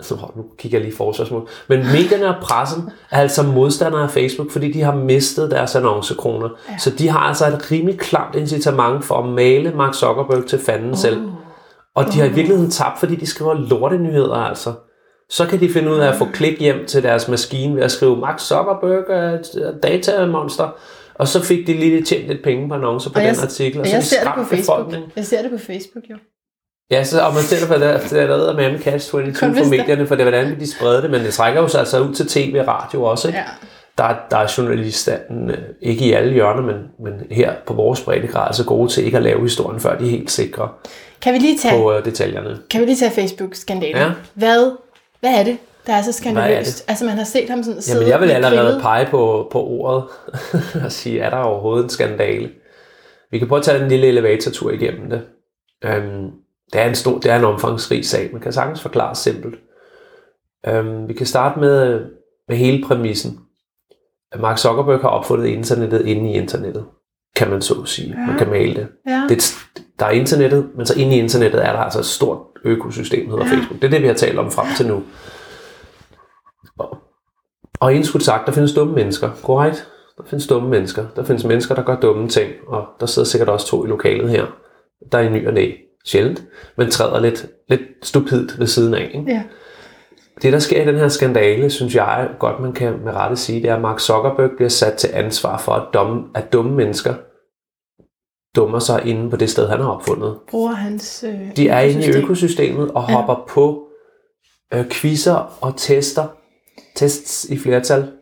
[0.01, 1.49] så nu kigger jeg lige forsvarsmål.
[1.69, 6.49] Men medierne og pressen er altså modstandere af Facebook, fordi de har mistet deres annoncekroner.
[6.69, 6.79] Ja.
[6.79, 10.91] Så de har altså et rimelig klart incitament for at male Mark Zuckerberg til fanden
[10.91, 10.97] oh.
[10.97, 11.29] selv.
[11.95, 14.73] Og de har i virkeligheden tabt, fordi de skriver lortenyheder altså.
[15.29, 17.91] Så kan de finde ud af at få klik hjem til deres maskine ved at
[17.91, 20.69] skrive Mark Zuckerberg er et datamonster.
[21.15, 23.79] Og så fik de lige tjent lidt penge på annoncer på Og jeg- den artikel.
[23.79, 24.79] Og Og så jeg ser det på Facebook.
[24.79, 25.11] befolkningen.
[25.17, 26.17] Jeg ser det på Facebook, jo.
[26.91, 29.47] Ja, så, og man stiller for det, det er der med catch 22 Kun for
[29.49, 31.81] hvis der- medierne, for det er, hvordan de sprede det, men det trækker jo sig
[31.81, 33.29] altså ud til tv og radio også.
[33.29, 33.39] Ikke?
[33.39, 33.45] Ja.
[33.99, 38.01] Der, er- der er journalistanden, øh, ikke i alle hjørner, men, men her på vores
[38.01, 40.69] breddegrad, så gode til ikke at lave historien, før de er helt sikre
[41.23, 42.59] Kan vi lige tage, på øh, detaljerne.
[42.71, 43.97] kan vi lige tage Facebook-skandalen?
[43.97, 44.11] Ja.
[44.35, 44.77] Hvad,
[45.21, 46.79] hvad er det, der er så er skandaløst?
[46.79, 46.91] det?
[46.91, 48.83] Altså, man har set ham sådan sidde Jamen, jeg vil allerede grillet.
[48.83, 50.05] pege på, på ordet
[50.85, 52.51] og sige, er der overhovedet en skandale?
[53.31, 55.23] Vi kan prøve at tage den lille elevatortur igennem det.
[55.85, 56.31] Øhm,
[56.73, 58.29] det, er en stor, det er en omfangsrig sag.
[58.33, 59.55] Man kan sagtens forklare simpelt.
[60.67, 62.01] Øhm, vi kan starte med,
[62.49, 63.39] med hele præmissen.
[64.33, 66.85] At Mark Zuckerberg har opfundet internettet inde i internettet.
[67.37, 68.15] kan man så sige.
[68.29, 68.87] Man kan male det.
[69.09, 69.23] Ja.
[69.29, 69.31] det.
[69.31, 69.55] er et-
[69.99, 73.31] Der er internettet, men så inde i internettet er der altså et stort økosystem, der
[73.31, 73.53] hedder Ja.
[73.57, 73.81] Facebook.
[73.83, 75.03] Det er det, vi har talt om frem til nu.
[76.79, 76.99] Og,
[77.81, 79.89] og indskudt sagt, der findes dumme mennesker, korrekt?
[80.19, 81.07] Der findes dumme mennesker.
[81.17, 84.31] Der findes mennesker, der gør dumme ting, og der sidder sikkert også to i lokalet
[84.31, 84.47] her,
[85.13, 85.73] der er i ny og næ,
[86.05, 86.43] sjældent,
[86.77, 89.11] men træder lidt, lidt stupidt ved siden af.
[89.15, 89.31] Ikke?
[89.33, 89.43] Ja.
[90.43, 93.63] Det, der sker i den her skandale, synes jeg godt, man kan med rette sige,
[93.63, 97.15] det er, at Mark Zuckerberg bliver sat til ansvar for, at dumme, at dumme mennesker
[98.57, 100.39] dummer sig inde på det sted, han har opfundet.
[100.51, 102.25] Bruger hans øh, De er inde i økosystem.
[102.25, 103.15] økosystemet og Ja.
[103.15, 103.89] hopper på
[104.75, 106.27] øh, quizzer og tester,
[106.95, 108.13] tests i flertal,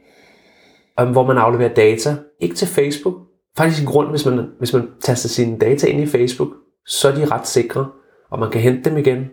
[1.03, 3.15] um, hvor man afleverer data, ikke til Facebook.
[3.57, 6.49] Faktisk i grund, hvis man, hvis man taster sine data ind i Facebook,
[6.87, 7.89] så er de ret sikre,
[8.31, 9.27] og man kan hente dem igen,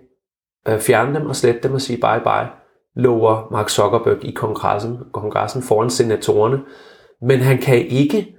[0.68, 2.50] øh, fjerne dem og slette dem og sige bye bye,
[2.96, 6.60] lover Mark Zuckerberg i kongressen, kongressen foran senatorerne.
[7.22, 8.36] Men han kan ikke,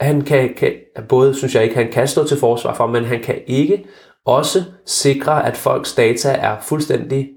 [0.00, 0.74] han kan, kan,
[1.08, 3.86] både synes jeg ikke, han kan stå til forsvar for, men han kan ikke
[4.24, 7.30] også sikre, at folks data er fuldstændig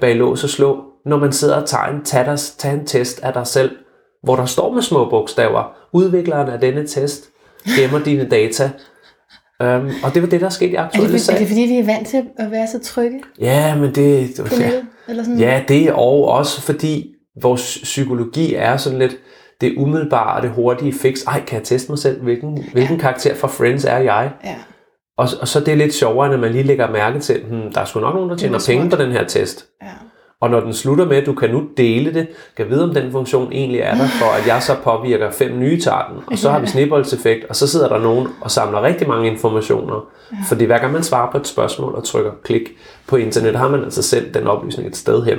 [0.00, 3.20] bag lås og slå, når man sidder og tager en, tager, der, tager en test
[3.22, 3.70] af dig selv,
[4.22, 7.24] hvor der står med små bogstaver, udvikleren af denne test
[7.78, 8.70] gemmer dine data.
[9.60, 11.78] Um, og det var det, der skete i Er det, aktuelle er det fordi, vi
[11.78, 14.38] er vant til at være så trygge Ja, men det...
[14.60, 14.70] Ja?
[15.08, 15.38] Eller sådan?
[15.38, 19.16] ja, det er og også fordi vores psykologi er sådan lidt
[19.60, 21.24] det umiddelbare og det hurtige fix.
[21.24, 22.22] Ej, kan jeg teste mig selv?
[22.22, 24.32] Hvilken, hvilken karakter fra Friends er jeg?
[24.44, 24.56] ja.
[25.16, 27.80] Og, og så er det lidt sjovere, når man lige lægger mærke til, hmm, der
[27.80, 29.66] er sgu nok nogen, der tjener penge på den her test.
[29.82, 29.88] ja.
[30.42, 33.12] Og når den slutter med, at du kan nu dele det, kan vide, om den
[33.12, 36.22] funktion egentlig er der, for at jeg så påvirker fem nye tager den.
[36.26, 40.10] Og så har vi snibboldseffekt, og så sidder der nogen og samler rigtig mange informationer.
[40.48, 42.62] Fordi hver gang man svarer på et spørgsmål og trykker klik
[43.08, 45.38] på internet, har man altså selv den oplysning et sted hen.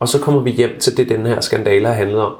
[0.00, 2.32] Og så kommer vi hjem til det, den her skandale har handlet om.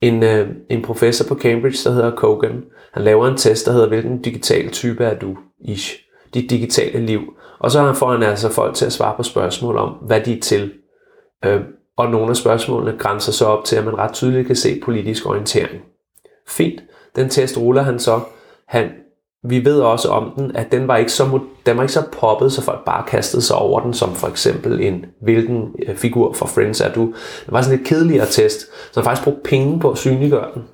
[0.00, 3.88] En, øh, en professor på Cambridge, der hedder Kogan, han laver en test, der hedder,
[3.88, 5.36] hvilken digital type er du?
[5.64, 5.98] Ish.
[6.34, 7.20] Dit digitale liv.
[7.58, 10.40] Og så får han altså folk til at svare på spørgsmål om, hvad de er
[10.40, 10.72] til.
[11.44, 11.60] Øh,
[11.96, 15.26] og nogle af spørgsmålene grænser så op til, at man ret tydeligt kan se politisk
[15.26, 15.82] orientering.
[16.48, 16.82] Fint.
[17.16, 18.20] Den test ruller han så.
[18.68, 18.90] Han,
[19.44, 22.52] vi ved også om den, at den var ikke så, den var ikke så poppet,
[22.52, 26.46] så folk bare kastede sig over den, som for eksempel en, hvilken øh, figur fra
[26.46, 27.06] Friends er du.
[27.44, 30.64] Det var sådan et kedeligere test, så han faktisk brugte penge på at synliggøre den.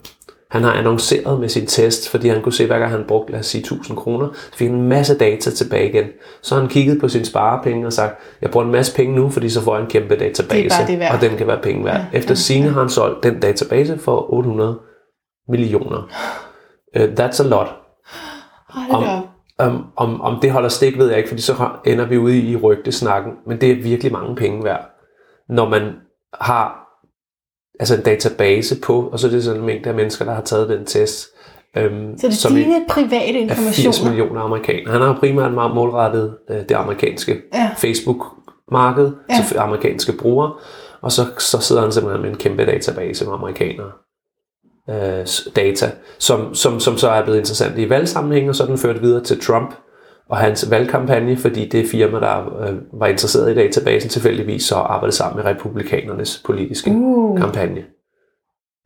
[0.51, 3.41] Han har annonceret med sin test, fordi han kunne se, hver gang han brugte, lad
[3.41, 6.07] os sige, 1000 kroner, så fik han en masse data tilbage igen.
[6.43, 9.31] Så har han kigget på sine sparepenge og sagt, jeg bruger en masse penge nu,
[9.31, 11.15] fordi så får jeg en kæmpe database, det værd.
[11.15, 12.01] og den kan være penge værd.
[12.13, 14.79] Ja, Efter ja, sine har han solgt den database for 800
[15.49, 16.09] millioner.
[16.97, 17.69] Uh, that's a lot.
[18.69, 19.25] Hold det Om- op.
[19.67, 22.57] Um, om, om det holder stik, ved jeg ikke, fordi så ender vi ude i
[22.57, 23.33] rygtesnakken.
[23.47, 24.85] Men det er virkelig mange penge værd,
[25.49, 25.83] når man
[26.41, 26.88] har
[27.79, 30.43] altså en database på, og så er det sådan en mængde af mennesker, der har
[30.43, 31.27] taget den test.
[31.77, 34.11] Um, Så det er dine private er 80 informationer.
[34.11, 34.93] millioner amerikanere.
[34.93, 37.71] Han har primært meget målrettet uh, det amerikanske Ja.
[37.77, 39.45] Facebook-marked Ja.
[39.49, 40.53] til amerikanske brugere,
[41.01, 43.91] og så, så sidder han simpelthen med en kæmpe database med amerikanere
[44.91, 49.03] øh, data, som, som, som så er blevet interessant i valgsammenhæng, og så den ført
[49.03, 49.75] videre til Trump
[50.29, 55.17] og hans valgkampagne, fordi det firma, der øh, var interesseret i databasen, tilfældigvis så arbejdede
[55.17, 57.85] sammen med republikanernes politiske Uh, kampagne.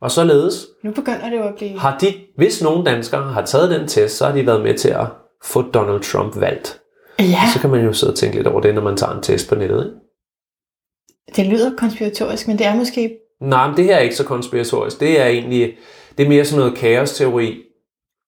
[0.01, 1.79] Og således nu begynder det jo at blive...
[1.79, 4.89] har de, hvis nogle danskere har taget den test, så har de været med til
[4.89, 5.05] at
[5.43, 6.79] få Donald Trump valgt.
[7.19, 9.21] Ja, Så kan man jo sidde og tænke lidt over det, når man tager en
[9.21, 9.85] test på nettet.
[9.85, 10.03] Ikke?
[11.35, 13.17] det lyder konspiratorisk, men det er måske...
[13.41, 14.99] Nej, men det her er ikke så konspiratorisk.
[14.99, 15.77] Det er egentlig,
[16.17, 17.63] det er mere sådan noget kaosteori.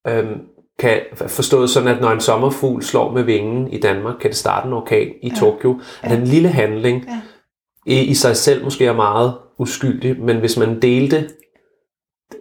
[0.08, 0.40] Øhm,
[0.80, 4.68] kan forstået sådan, at når en sommerfugl slår med vingen i Danmark, kan det starte
[4.68, 5.36] en orkan i Ja.
[5.40, 5.80] Tokyo.
[6.04, 6.16] At Ja.
[6.16, 7.22] den lille handling Ja.
[7.94, 11.30] i, i sig selv måske er meget uskyldig, men hvis man delte,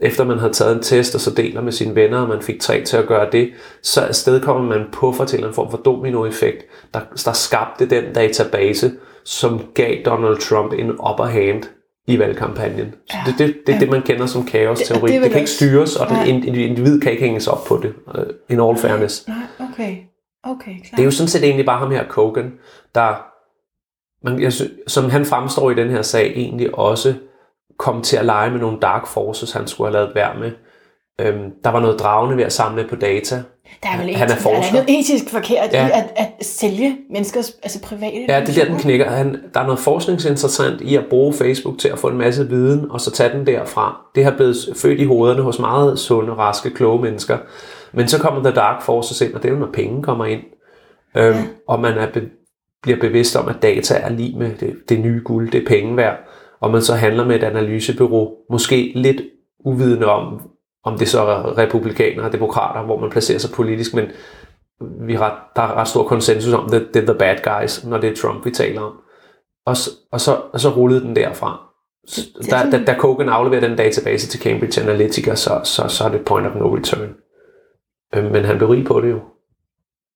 [0.00, 2.60] efter man har taget en test, og så deler med sine venner, og man fik
[2.60, 3.50] tre til at gøre det,
[3.82, 8.92] så afsted kommer man puffer til en form for dominoeffekt, der, der skabte den database,
[9.24, 11.62] som gav Donald Trump en upper hand
[12.06, 12.94] i valgkampagnen.
[13.10, 13.30] Så Ja.
[13.30, 13.80] det, det, det er Ja.
[13.80, 15.00] det, man kender som kaos-teori.
[15.00, 16.24] Det- det Det, det kan ikke styres, og Nej.
[16.24, 19.28] den individ kan ikke hænges op på det, uh, in all fairness.
[19.28, 19.36] Nej,
[19.72, 19.96] okay.
[20.42, 20.96] Okay, klar.
[20.96, 22.52] Det er jo sådan set egentlig bare ham her, Kogan,
[22.94, 23.14] der,
[24.24, 24.52] man, jeg,
[24.86, 27.14] som han fremstår i den her sag, egentlig også
[27.78, 30.50] kom til at lege med nogle dark forces, han skulle have lavet værd med.
[31.20, 33.42] Øhm, der var noget dragende ved at samle på data.
[33.82, 34.72] der er vel han er etisk, der er forsker.
[34.72, 35.86] noget etisk forkert ja.
[35.86, 39.10] I at, at sælge menneskers altså private Ja, det er der, den knækker.
[39.10, 42.90] Han, der er noget forskningsinteressant i at bruge Facebook til at få en masse viden,
[42.90, 44.00] og så tage den derfra.
[44.14, 47.38] Det har blevet født i hovederne hos meget sunde, raske, kloge mennesker.
[47.92, 50.40] Men så kommer der dark forces ind, og det er jo, når penge kommer ind.
[51.16, 51.42] Øhm, Ja.
[51.68, 52.22] Og man er be,
[52.82, 55.96] bliver bevidst om, at data er lige med det, det nye guld, det er penge
[55.96, 56.16] værd.
[56.60, 59.22] Og man så handler med et analysebyrå, måske lidt
[59.64, 60.40] uvidende om,
[60.84, 64.04] om det så er republikanere og demokrater, hvor man placerer sig politisk, men
[65.06, 67.84] vi er ret, der er ret stor konsensus om, det, det er the bad guys,
[67.84, 68.92] når det er Trump, vi taler om.
[69.66, 71.60] Og, så- og, så, og så rullede den derfra.
[72.08, 72.20] Så
[72.56, 76.08] er Da, da, da Kogan afleverer den database til Cambridge Analytica, så, så, så er
[76.08, 77.14] det point of no return.
[78.14, 79.20] Øh, Men han blev rig på det jo.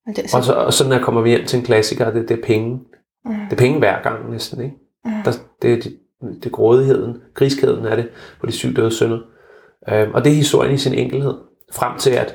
[0.07, 2.39] Og det, Og, så, og sådan her kommer vi hjem til en klassiker, det, det
[2.39, 2.81] er penge.
[3.25, 3.35] Mm.
[3.35, 4.77] Det er penge hver gang næsten, ikke?
[5.05, 5.11] Mm.
[5.25, 5.99] Der, det, er det,
[6.43, 8.09] det er grådigheden, griskheden er det
[8.41, 9.19] på de syv døde sønner.
[9.89, 11.35] Øhm, og det er historien i sin enkelhed.
[11.73, 12.35] Frem til at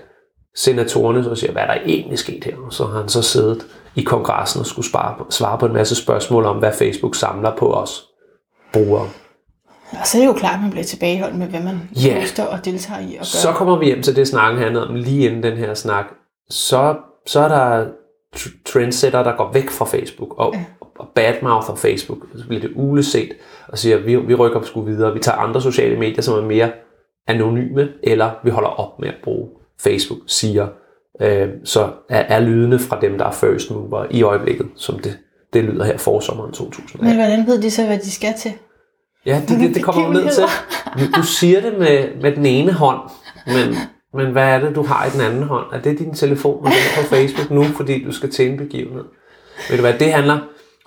[0.55, 2.55] senatorerne så siger, hvad er der egentlig sket her?
[2.65, 5.95] Og så har han så siddet i kongressen og skulle spare, svare på en masse
[5.95, 8.03] spørgsmål om, hvad Facebook samler på os
[8.73, 9.09] brugere.
[9.91, 12.17] Og så er det jo klart, at man bliver tilbageholdt med, hvad man Ja.
[12.19, 13.05] poster og deltager i.
[13.13, 13.23] Og gør.
[13.23, 16.05] Så kommer vi hjem til det, snakken handlede om lige inden den her snak.
[16.49, 16.95] Så,
[17.27, 17.85] så er der
[18.35, 20.55] tr- trendsetter, der går væk fra Facebook og,
[20.99, 22.17] og badmouther Facebook.
[22.35, 23.29] Så bliver det uleset
[23.67, 25.13] og siger, vi, vi rykker sgu videre.
[25.13, 26.71] Vi tager andre sociale medier, som er mere
[27.27, 30.67] anonyme, eller vi holder op med at bruge Facebook, siger.
[31.21, 35.17] Øh, så er, er lydene fra dem, der er first mover i øjeblikket, som det,
[35.53, 37.07] det lyder her forsommeren 2018.
[37.07, 38.51] Men hvordan ved de så, hvad de skal til?
[39.25, 40.43] Ja, det, det, det kommer jo ned til.
[41.15, 42.99] Du, siger det med, med den ene hånd,
[43.47, 43.75] men,
[44.13, 45.65] men hvad er det, du har i den anden hånd?
[45.73, 48.57] Er det din telefon, og den er på Facebook nu, fordi du skal til en
[48.57, 49.03] begivenhed?
[49.69, 50.39] Ved du hvad, det handler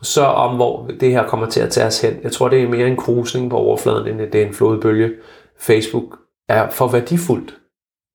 [0.02, 2.14] så om, hvor det her kommer til at tage os hen.
[2.22, 5.10] Jeg tror, det er mere en krusning på overfladen, end det er en flodbølge.
[5.58, 7.54] Facebook er for værdifuldt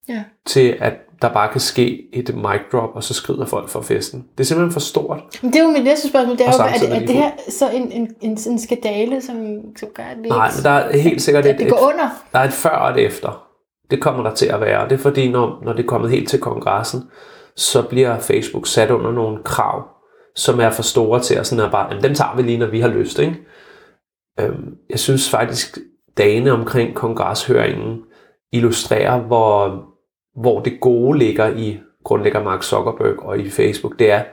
[0.09, 0.23] Ja.
[0.47, 4.25] til, at der bare kan ske et mic drop, og så skrider folk fra festen.
[4.37, 5.19] Det er simpelthen for stort.
[5.41, 6.37] Men det er jo mit næste spørgsmål.
[6.37, 9.59] Det er jo, er, det, er det her så en, en, en, en skandale, som,
[9.77, 11.79] som gør, at det Nej, men der er helt sikkert at et, det et, går
[11.93, 12.09] under?
[12.33, 13.47] Der er et før og et efter.
[13.91, 14.89] Det kommer der til at være.
[14.89, 17.03] Det er fordi, når, når det er kommet helt til kongressen,
[17.55, 19.83] så bliver Facebook sat under nogle krav,
[20.35, 22.67] som er for store til at sådan at bare, jamen, dem tager vi lige, når
[22.67, 23.19] vi har lyst.
[23.19, 23.35] Ikke?
[24.39, 25.77] Øhm, jeg synes faktisk,
[26.17, 27.99] dagene omkring kongreshøringen
[28.53, 29.85] illustrerer, hvor,
[30.41, 33.99] hvor det gode ligger i grundlægger Mark Zuckerberg og i Facebook.
[33.99, 34.23] Det er,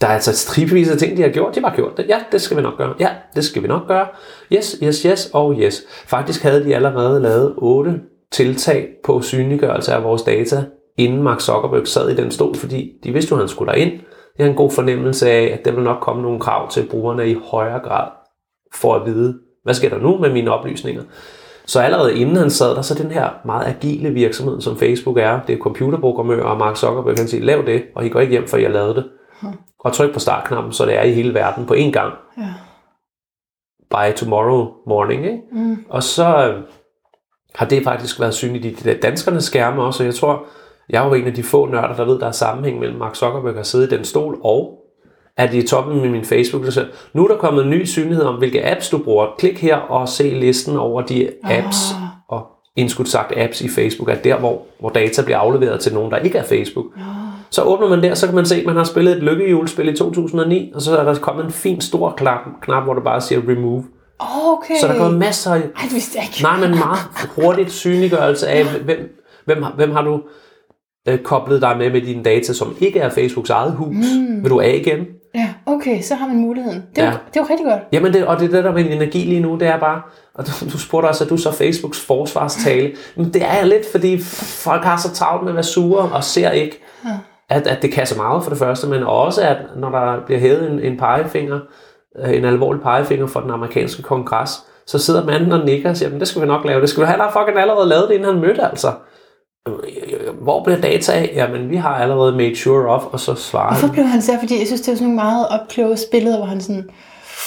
[0.00, 1.54] der er altså stribevis af ting, de har gjort.
[1.54, 2.06] De har bare gjort det.
[2.08, 2.94] Ja, det skal vi nok gøre.
[3.00, 4.06] Ja, det skal vi nok gøre.
[4.52, 5.82] Yes, yes, yes og yes.
[6.06, 8.00] Faktisk havde de allerede lavet otte
[8.32, 10.64] tiltag på synliggørelse af vores data,
[10.96, 13.92] inden Mark Zuckerberg sad i den stol, fordi de vidste jo, at han skulle derind.
[14.36, 17.30] De har en god fornemmelse af, at der vil nok komme nogle krav til brugerne
[17.30, 18.08] i højere grad,
[18.74, 21.02] for at vide, hvad sker der nu med mine oplysninger.
[21.68, 25.40] Så allerede inden han sad der, så den her meget agile virksomhed, som Facebook er,
[25.46, 28.48] det er computerprogrammører, og Mark Zuckerberg kan sige, lav det, og I går ikke hjem,
[28.48, 29.04] for har lavet det.
[29.78, 32.14] Og tryk på startknappen, så det er i hele verden på én gang.
[32.38, 32.54] Ja.
[33.90, 35.40] By tomorrow morning, ikke?
[35.52, 35.84] Mm.
[35.88, 36.62] Og så øh,
[37.54, 40.04] har det faktisk været synligt i de der danskernes skærme også.
[40.04, 40.46] Jeg tror,
[40.88, 43.16] jeg er jo en af de få nørder, der ved, der er sammenhæng mellem Mark
[43.16, 44.77] Zuckerberg at sidde i den stol og
[45.38, 48.34] at i toppen med min Facebook, siger, nu er der kommet en ny synlighed om,
[48.34, 49.26] hvilke apps du bruger.
[49.38, 52.02] Klik her og se listen over de apps, Ah.
[52.28, 52.46] og
[52.76, 56.16] indskudt sagt apps i Facebook, at der, hvor, hvor data bliver afleveret til nogen, der
[56.16, 56.86] ikke er Facebook.
[57.50, 59.96] Så åbner man der, så kan man se, at man har spillet et lykkehjulspil i
[59.96, 63.40] 2009, og så er der kommet en fin stor knap, knap hvor der bare siger
[63.48, 63.84] remove.
[64.52, 64.74] Okay.
[64.80, 66.42] Så der er kommet masser af Ej, det vidste jeg ikke.
[66.42, 66.98] Nej, men meget
[67.36, 70.20] hurtigt synliggørelse af, hvem, hvem, hvem har du
[71.08, 73.94] øh, koblet dig med med dine data, som ikke er Facebooks eget hus.
[74.18, 74.42] Mm.
[74.42, 75.06] Vil du af igen?
[75.34, 76.84] Ja, okay, så har man muligheden.
[76.96, 77.10] Det er, Ja.
[77.12, 77.80] jo, det er jo rigtig godt.
[77.92, 80.02] Jamen, det, og det er det, der er min energi lige nu, det er bare,
[80.34, 82.92] og du, du spurgte også, at du så Facebooks forsvarstale.
[83.16, 84.18] Men det er jeg lidt, fordi
[84.64, 86.82] folk har så travlt med at være sure og ser ikke,
[87.48, 90.40] at, at det kan så meget for det første, men også, at når der bliver
[90.40, 91.58] hævet en, en pegefinger,
[92.18, 94.50] øh, en alvorlig pegefinger for den amerikanske kongres,
[94.86, 96.80] så sidder manden og nikker og siger, men det skal vi nok lave.
[96.80, 98.92] Det skal vi have, der fucking allerede lavet det, inden han mødte, altså.
[100.40, 101.32] Hvor bliver data af?
[101.34, 104.32] Jamen, vi har allerede made sure of, og så svarer Hvorfor blev han så?
[104.40, 106.90] Fordi jeg synes, det var sådan nogle meget opklogede billeder, hvor han sådan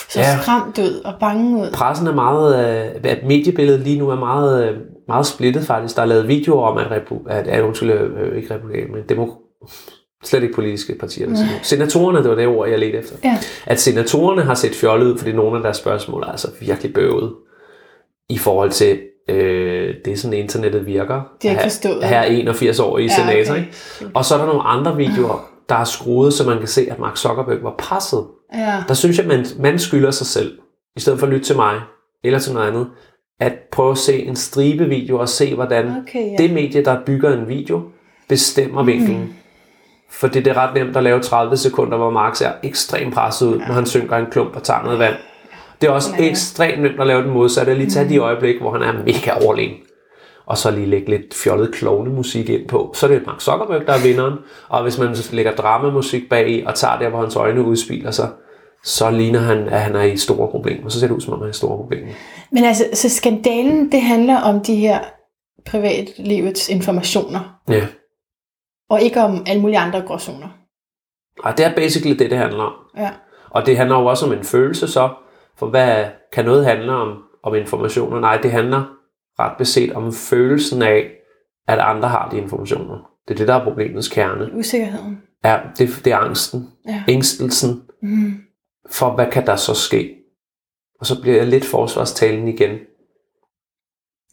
[0.10, 0.38] så Ja.
[0.42, 1.72] skræmt ud og bange ud.
[1.74, 5.96] pressen er meget, øh, at mediebilledet lige nu er meget, øh, meget splittet faktisk.
[5.96, 9.28] Der er lavet videoer om, at, repu- at, at undskyld, øh, ikke republikaner, men demo,
[10.24, 11.30] slet ikke politiske partier.
[11.30, 11.36] nu.
[11.64, 13.16] Senatorerne, det var det ord, jeg ledte efter.
[13.24, 13.38] Ja.
[13.66, 17.34] At senatorerne har set fjollet ud, fordi nogle af deres spørgsmål er altså virkelig bøvet
[18.30, 21.22] i forhold til øh, det, sådan internettet virker.
[21.42, 22.04] De har ikke forstået.
[22.04, 23.66] Her er 81 år i Ja, senator, okay.
[24.14, 27.00] Og så er der nogle andre videoer, der er skruet, så man kan se, at
[27.00, 28.84] Mark Zuckerberg var presset Ja.
[28.88, 30.60] der synes jeg, man, man skylder sig selv,
[30.96, 31.80] i stedet for at lytte til mig,
[32.24, 32.88] eller til noget andet,
[33.40, 36.36] at prøve at se en stribe video og se, hvordan Okay, ja.
[36.44, 37.82] det medie, der bygger en video,
[38.30, 39.20] bestemmer vinklen.
[39.20, 39.34] Mm.
[40.12, 43.48] For det, det er ret nemt at lave 30 sekunder, hvor Marx er ekstremt presset
[43.48, 43.68] ud, ja.
[43.68, 45.14] når han synker en klump og tager noget vand.
[45.82, 48.82] Det er også ekstremt nemt at lave den modsatte, lige tage de øjeblik, hvor han
[48.82, 49.78] er mega overlegen.
[50.46, 52.94] Og så lige lægge lidt fjollet klovnemusik ind på.
[52.96, 54.34] Så er det Mark Zuckerberg, der er vinderen.
[54.70, 58.12] Og hvis man så lægger dramamusik bag i, og tager der, hvor hans øjne udspiller
[58.12, 58.30] sig,
[58.84, 60.90] så ligner han, at han er i store problemer.
[60.90, 62.08] Så ser det ud, som om han er i store problemer.
[62.52, 65.00] Men altså, så skandalen, det handler om de her
[65.66, 67.88] privatlivets informationer, Ja.
[68.90, 70.48] og ikke om alle mulige andre gråzoner.
[71.44, 72.74] Og det er basically det, det handler om.
[72.98, 73.10] Ja.
[73.50, 75.10] Og det handler jo også om en følelse så,
[75.62, 78.20] for hvad kan noget handle om, om informationer?
[78.20, 78.84] Nej, det handler
[79.40, 81.12] ret beset om følelsen af,
[81.68, 83.10] at andre har de informationer.
[83.28, 84.50] Det er det, der er problemets kerne.
[84.54, 85.22] Usikkerheden.
[85.46, 87.04] Ja, det, det er angsten, Ja.
[87.08, 88.34] ængstelsen Mm.
[88.92, 90.16] for, hvad kan der så ske?
[91.00, 92.78] Og så bliver jeg lidt forsvarstalen igen.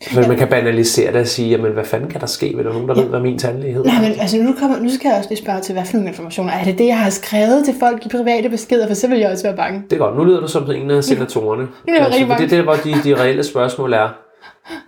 [0.03, 2.53] Så man kan banalisere det og sige, jamen hvad fanden kan der ske?
[2.57, 3.03] Vil der nogen, der Ja.
[3.03, 3.93] ved, hvad min tandlæge hedder?
[3.93, 6.09] Nej, men altså nu, kommer, nu skal jeg også lige spørge til, hvad for nogle
[6.09, 6.53] informationer.
[6.53, 8.87] Er det det, jeg har skrevet til folk i private beskeder?
[8.87, 9.83] For så vil jeg også være bange.
[9.91, 10.17] Det er godt.
[10.17, 11.69] Nu lyder du som en af senatorerne.
[11.83, 14.09] bliver jeg rigtig for det er der, hvor de, de reelle spørgsmål er.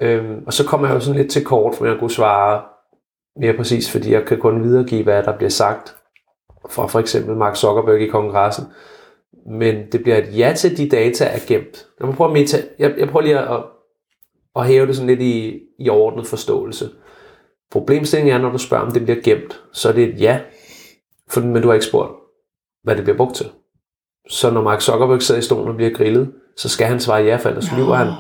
[0.00, 2.60] Øhm, og så kommer jeg jo sådan lidt til kort, for jeg kunne svare
[3.40, 5.94] mere præcis, fordi jeg kan kun videregive, hvad der bliver sagt
[6.70, 8.64] fra for eksempel Mark Zuckerberg i kongressen.
[9.46, 11.86] Men det bliver et ja til de data er gemt.
[12.00, 13.62] Jeg, må prøve at meta, jeg, jeg prøver lige at,
[14.60, 16.88] at hæve det sådan lidt i, i ordnet forståelse.
[17.70, 20.40] Problemstillingen er, når du spørger, om det bliver gemt, så er det et ja,
[21.30, 22.12] for, men du har ikke spurgt,
[22.84, 23.46] hvad det bliver brugt til.
[24.28, 27.36] Så når Mark Zuckerberg sidder i stolen og bliver grillet, så skal han svare ja,
[27.36, 28.12] for ellers lyver han.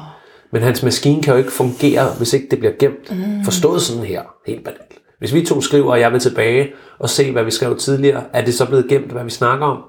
[0.52, 3.10] Men hans maskine kan jo ikke fungere, hvis ikke det bliver gemt.
[3.10, 3.44] Mm.
[3.44, 5.00] Forstået sådan her, helt banalt.
[5.18, 8.44] Hvis vi to skriver, og jeg vil tilbage og se, hvad vi skrev tidligere, er
[8.44, 9.82] det så blevet gemt, hvad vi snakker om?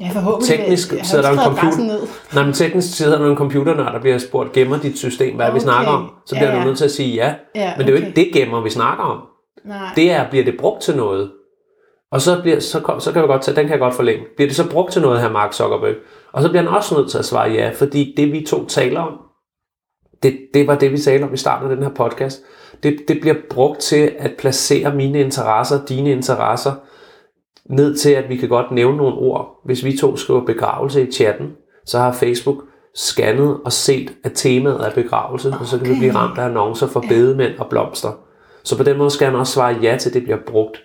[0.00, 0.58] Ja, forhåbentlig.
[0.58, 2.06] Teknisk jeg har sidder der en computer.
[2.34, 5.52] Nej, men teknisk sidder der en computernørd, der bliver spurgt, gemmer dit system, hvad okay.
[5.54, 5.64] vi Okay.
[5.64, 6.10] snakker om?
[6.26, 7.34] Så bliver Ja, ja, du nødt til at sige ja.
[7.54, 8.08] Ja, Men det er jo okay.
[8.08, 9.20] ikke det gemmer, vi snakker om.
[9.64, 9.78] Nej.
[9.96, 11.30] Det er, bliver det brugt til noget?
[12.12, 14.24] Og så, bliver, så, kom, så kan jeg godt tage, den kan jeg godt forlænge.
[14.36, 15.94] Bliver det så brugt til noget her, Mark Zuckerberg?
[16.32, 19.00] Og så bliver han også nødt til at svare ja, fordi det vi to taler
[19.00, 19.12] om,
[20.22, 22.42] det, det var det, vi talte om i starten af den her podcast.
[22.82, 26.72] Det, det bliver brugt til at placere mine interesser, dine interesser,
[27.70, 29.60] ned til, at vi kan godt nævne nogle ord.
[29.64, 31.52] Hvis vi to skriver begravelse i chatten,
[31.86, 32.56] så har Facebook
[32.94, 35.98] scannet og set, at temaet er begravelse, og så kan vi Okay.
[35.98, 38.12] blive ramt af annoncer for bedemænd og blomster.
[38.62, 40.82] Så på den måde skal han også svare ja til, at det bliver brugt.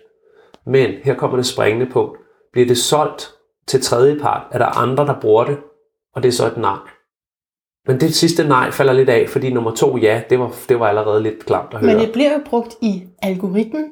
[0.65, 2.17] Men her kommer det springende punkt.
[2.51, 3.31] Bliver det solgt
[3.67, 4.41] til tredjepart?
[4.51, 5.57] Er der andre, der bruger det?
[6.15, 6.77] Og det er så et nej.
[7.87, 10.87] Men det sidste nej falder lidt af, fordi nummer to ja, det var, det var
[10.87, 11.93] allerede lidt klamt at høre.
[11.93, 13.85] Men det bliver jo brugt i algoritmen.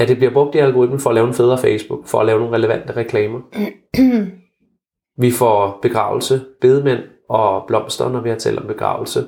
[0.00, 2.38] Ja, det bliver brugt i algoritmen for at lave en federe Facebook, for at lave
[2.38, 3.40] nogle relevante reklamer.
[5.20, 6.98] Vi får begravelse, bedemænd
[7.30, 9.24] og blomster, når vi har talt om begravelse,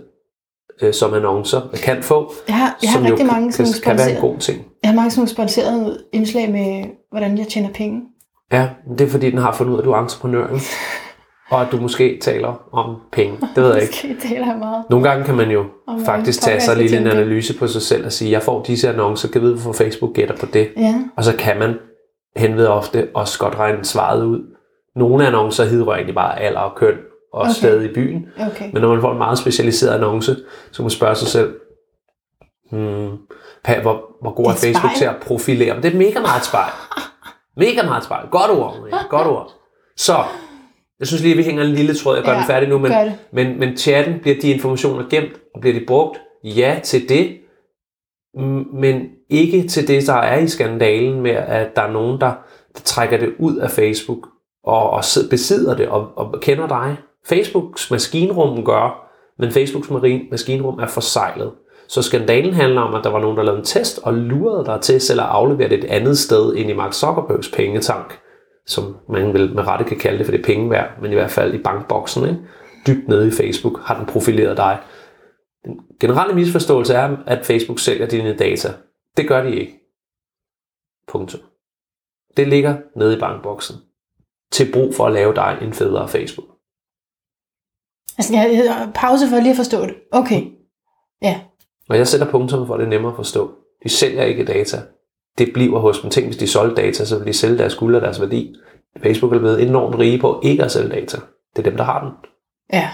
[0.83, 3.99] øh, som annoncer kan få, Jeg har, jeg har som jo rigtig mange kan, kan
[3.99, 4.65] være en god ting.
[4.83, 8.03] jeg har mange sådan sponsoreret indslag med, hvordan jeg tjener penge.
[8.53, 10.61] Ja, det er fordi, den har fundet ud af, at du er entreprenøren,
[11.53, 13.39] og at du måske taler om penge.
[13.55, 13.95] Det ved jeg ikke.
[14.05, 14.85] Måske taler jeg meget.
[14.91, 17.83] Nogle gange kan man jo hvor faktisk tage jeg sig lige en analyse på sig
[17.83, 20.69] selv og sige, jeg får disse annoncer, kan vide, hvorfor Facebook gætter på det.
[20.77, 21.75] Ja, Og så kan man
[22.37, 24.41] henved ofte også godt regne svaret ud.
[24.97, 26.95] Nogle annoncer hedder egentlig bare alder og køn
[27.33, 27.53] og Okay.
[27.53, 28.27] sted i byen.
[28.51, 28.71] okay.
[28.73, 30.37] Men når man får en meget specialiseret annonce,
[30.71, 31.55] så kan man spørge sig selv,
[32.71, 33.09] hmm,
[33.83, 35.75] hvor, hvor god er er Facebook til at profilere?
[35.75, 36.73] Men det er mega meget et spejl.
[37.57, 38.27] Mega meget et spejl.
[38.31, 38.77] Godt ord.
[38.81, 39.07] Maria.
[39.11, 39.53] Godt ord.
[39.97, 40.17] Så,
[41.03, 42.15] jeg synes lige, vi hænger en lille tråd.
[42.17, 42.91] Jeg gør Ja, den færdig nu, men,
[43.33, 46.21] men, men chatten, bliver de informationer gemt, og bliver de brugt?
[46.45, 47.37] Ja til det,
[48.73, 52.33] men ikke til det, der er i skandalen med, at der er nogen, der,
[52.75, 54.29] der trækker det ud af Facebook
[54.65, 56.97] og, og sid- besidder det og, og kender dig.
[57.27, 59.91] Facebooks maskinrum gør, men Facebooks
[60.31, 61.51] maskinrum er forsejlet.
[61.89, 64.81] Så skandalen handler om, at der var nogen, der lavede en test og lurede dig
[64.81, 68.19] til selv at aflevere det et andet sted end i Mark Zuckerbergs pengetank,
[68.67, 71.15] som man vel med rette kan kalde det, for det er penge værd, men i
[71.15, 72.41] hvert fald i bankboksen, ikke?
[72.87, 74.83] dybt nede i Facebook, har den profileret dig.
[75.65, 78.69] Den generelle misforståelse er, at Facebook sælger dine data.
[79.17, 79.79] Det gør de ikke.
[81.09, 81.41] Punktum.
[82.37, 83.77] Det ligger nede i bankboksen.
[84.53, 86.49] Til brug for at lave dig en federe Facebook.
[88.19, 89.95] Altså, jeg, pause for lige at forstå det.
[90.13, 90.43] Okay.
[91.23, 91.41] Ja.
[91.89, 93.55] Og jeg sætter punktum for, at det er nemmere at forstå.
[93.83, 94.83] De sælger ikke data.
[95.39, 96.11] Det bliver hos dem.
[96.11, 98.55] Tænk, hvis de solgte data, så ville de sælge deres guld og deres værdi.
[99.03, 101.17] Facebook er blevet enormt rige på ikke at sælge data.
[101.57, 102.11] Det er dem, der har den.
[102.73, 102.89] Ja.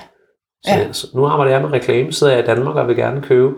[0.62, 0.92] Så, Ja.
[0.92, 3.55] så nu arbejder jeg med reklame, sidder jeg i Danmark og vil gerne købe,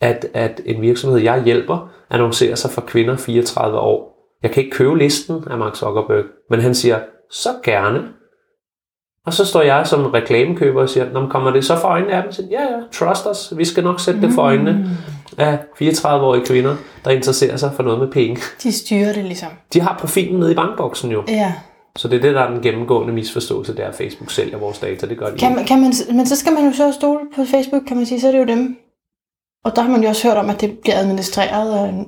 [0.00, 4.14] at, at en virksomhed, jeg hjælper, annoncerer sig for kvinder 34 år.
[4.42, 8.08] Jeg kan ikke købe listen af Mark Zuckerberg, men han siger, så gerne.
[9.28, 12.22] Og så står jeg som reklamekøber og siger, Nå, kommer det så for øjnene af
[12.22, 12.32] dem?
[12.32, 14.90] Så, ja, ja, trust us, vi skal nok sætte det for øjnene
[15.38, 18.40] af 34-årige kvinder, der interesserer sig for noget med penge.
[18.62, 19.48] De styrer det ligesom.
[19.72, 21.24] De har profilen nede i bankboksen jo.
[21.28, 21.52] Ja.
[21.96, 25.06] Så det er det, der er den gennemgående misforståelse, der at Facebook sælger vores data.
[25.06, 27.44] Det gør de Kan man, kan man, men så skal man jo så stole på
[27.44, 28.76] Facebook, kan man sige, så er det jo dem.
[29.64, 32.04] Og der har man jo også hørt om, at det bliver administreret af,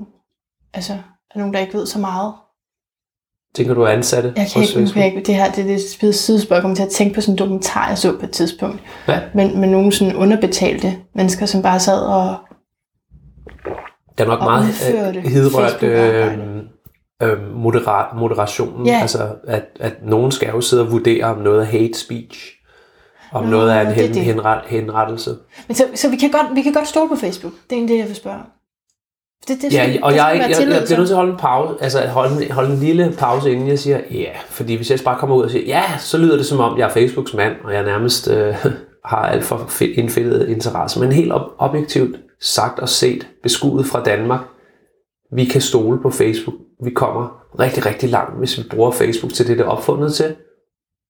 [0.75, 0.93] altså,
[1.35, 2.33] af nogen, der ikke ved så meget.
[3.55, 5.73] Tænker du er ansatte Jeg kan ikke, kan ikke det her det, det
[6.03, 8.31] er et sidespørg, kommer til at tænke på sådan en dokumentar, jeg så på et
[8.31, 8.81] tidspunkt.
[9.09, 9.21] Ja.
[9.35, 12.35] Men med nogle sådan underbetalte mennesker, som bare sad og
[14.19, 14.67] er nok meget
[15.15, 15.89] det.
[15.89, 16.29] øh,
[17.23, 18.87] øh, modera- moderationen.
[18.87, 18.99] Ja.
[19.01, 22.53] Altså, at, at nogen skal jo sidde og vurdere, om noget er hate speech,
[23.33, 24.23] om Nå, noget er en det hen, det.
[24.23, 25.31] henret, henrettelse.
[25.69, 27.53] Men så, så vi, kan godt, vi kan godt stole på Facebook.
[27.53, 28.41] Det er egentlig det, jeg vil spørge.
[29.49, 31.38] Det, det Ja, og der jeg, jeg, jeg, jeg bliver nødt til at holde en
[31.38, 34.30] pause, altså holde en, holde en lille pause, inden jeg siger ja.
[34.49, 36.88] Fordi hvis jeg bare kommer ud og siger ja, så lyder det som om, jeg
[36.88, 38.55] er Facebooks mand, og jeg nærmest øh,
[39.11, 41.01] har alt for indfældet interesse.
[41.01, 44.41] Men helt ob- objektivt sagt og set, beskuet fra Danmark,
[45.32, 46.55] vi kan stole på Facebook.
[46.84, 50.34] Vi kommer rigtig, rigtig langt, hvis vi bruger Facebook til det, det er opfundet til.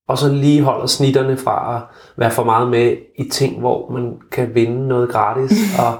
[0.09, 1.83] Og så lige holder snitterne fra at
[2.17, 5.53] være for meget med i ting, hvor man kan vinde noget gratis.
[5.79, 5.99] Og,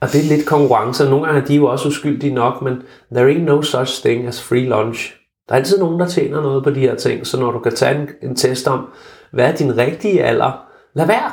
[0.00, 1.10] og det er lidt konkurrence.
[1.10, 2.82] Nogle gange er de jo også uskyldige nok, men
[3.14, 5.14] there ain't no such thing as free lunch.
[5.48, 7.26] Der er altid nogen, der tjener noget på de her ting.
[7.26, 8.86] Så når du kan tage en, en test om,
[9.32, 11.32] hvad er din rigtige alder, lad være.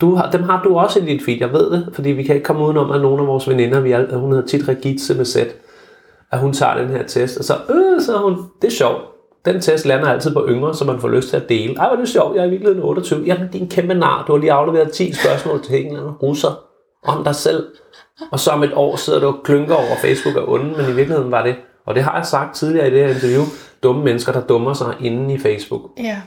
[0.00, 2.34] Du har, dem har du også i dit feed, jeg ved det, fordi vi kan
[2.34, 5.24] ikke komme udenom, at nogle af vores veninder, vi er, hun hedder tit Regitze med
[5.24, 5.56] sæt,
[6.32, 9.02] at hun tager den her test, og så, øh, så hun, det er sjovt.
[9.44, 11.74] Den test lander altid på yngre, så man får lyst til at dele.
[11.78, 13.22] Ej, hvor er det sjovt, jeg er i virkeligheden 28.
[13.26, 14.24] Jamen, det er en kæmpe nar.
[14.26, 16.64] Du har lige afleveret 10 spørgsmål til en eller anden russer
[17.02, 17.66] om dig selv.
[18.30, 20.92] Og så om et år sidder du og klynker over Facebook og onde, men i
[20.92, 21.56] virkeligheden var det,
[21.86, 23.42] og det har jeg sagt tidligere i det her interview,
[23.82, 25.80] dumme mennesker, der dummer sig inde i Facebook.
[25.98, 26.20] Ja.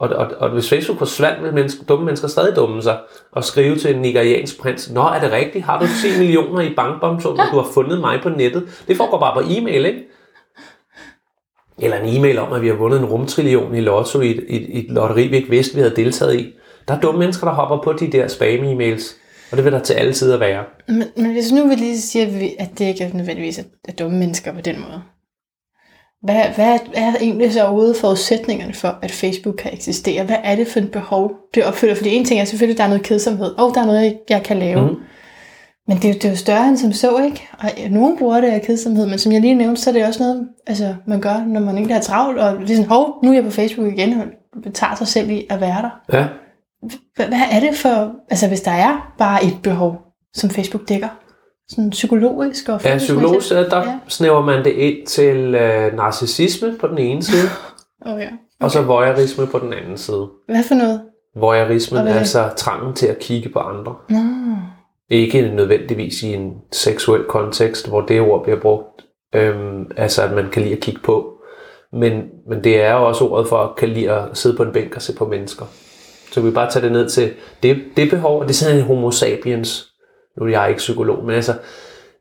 [0.00, 2.98] Og, og, og hvis Facebook forsvandt, ville mennesker, dumme mennesker stadig dumme sig
[3.32, 5.64] og skrive til en nigeriansk prins, Nå, er det rigtigt?
[5.64, 8.84] Har du 10 millioner i bankbomsum, og du har fundet mig på nettet?
[8.88, 10.04] Det foregår bare på e-mail, ikke?
[11.78, 14.78] Eller en e-mail om, at vi har vundet en rumtrillion i lotto i et, et,
[14.78, 16.54] et lotteri, vi ikke vidste, vi havde deltaget i.
[16.88, 19.16] Der er dumme mennesker, der hopper på de der spam-e-mails,
[19.50, 20.64] og det vil der til alle tider være.
[20.88, 24.52] Men, men hvis nu vi lige siger, at det ikke er nødvendigvis er, dumme mennesker
[24.52, 25.02] på den måde.
[26.22, 30.24] Hvad, hvad er, er egentlig så overhovedet forudsætningerne for, at Facebook kan eksistere?
[30.24, 31.94] Hvad er det for et behov, det opfylder?
[31.94, 33.54] Fordi en ting er selvfølgelig, at der er noget kedsomhed.
[33.58, 34.90] Og der er noget, jeg kan lave.
[34.90, 34.96] Mm.
[35.88, 37.48] Men det, er jo- det er jo større end som så, ikke?
[37.58, 40.22] Og nogen bruger det af kedsomhed, men som jeg lige nævnte, så er det også
[40.22, 42.38] noget, altså, man gør, når man ikke har travlt.
[42.38, 45.60] Og ligesom, hov, nu er jeg på Facebook igen, og tager sig selv i at
[45.60, 46.18] være der.
[46.18, 46.26] Ja.
[47.16, 50.02] Hvad, er det for, altså hvis der er bare et behov,
[50.34, 51.08] som Facebook dækker?
[51.68, 53.98] Sådan psykologisk og Ja, psykologisk, der Ja.
[54.08, 57.48] snæver man det ind til øh, narcissisme på den ene side,
[58.06, 58.28] Oh, ja.
[58.60, 60.28] og så voyeurisme på den anden side.
[60.48, 61.00] Hvad for noget?
[61.36, 63.94] Voyeurismen Og hvad er altså trangen til at kigge på andre.
[64.08, 64.18] Nå,
[65.10, 69.04] Ikke nødvendigvis i en seksuel kontekst, hvor det ord bliver brugt.
[69.34, 71.32] Øhm, altså, at man kan lide at kigge på.
[71.92, 74.72] Men, men det er jo også ordet for at kan lide at sidde på en
[74.72, 75.64] bænk og se på mennesker.
[76.32, 77.30] Så vi bare tage det ned til
[77.62, 79.86] det, det behov, og det er sådan en homo sapiens.
[80.40, 81.54] Nu er jeg ikke psykolog, men altså,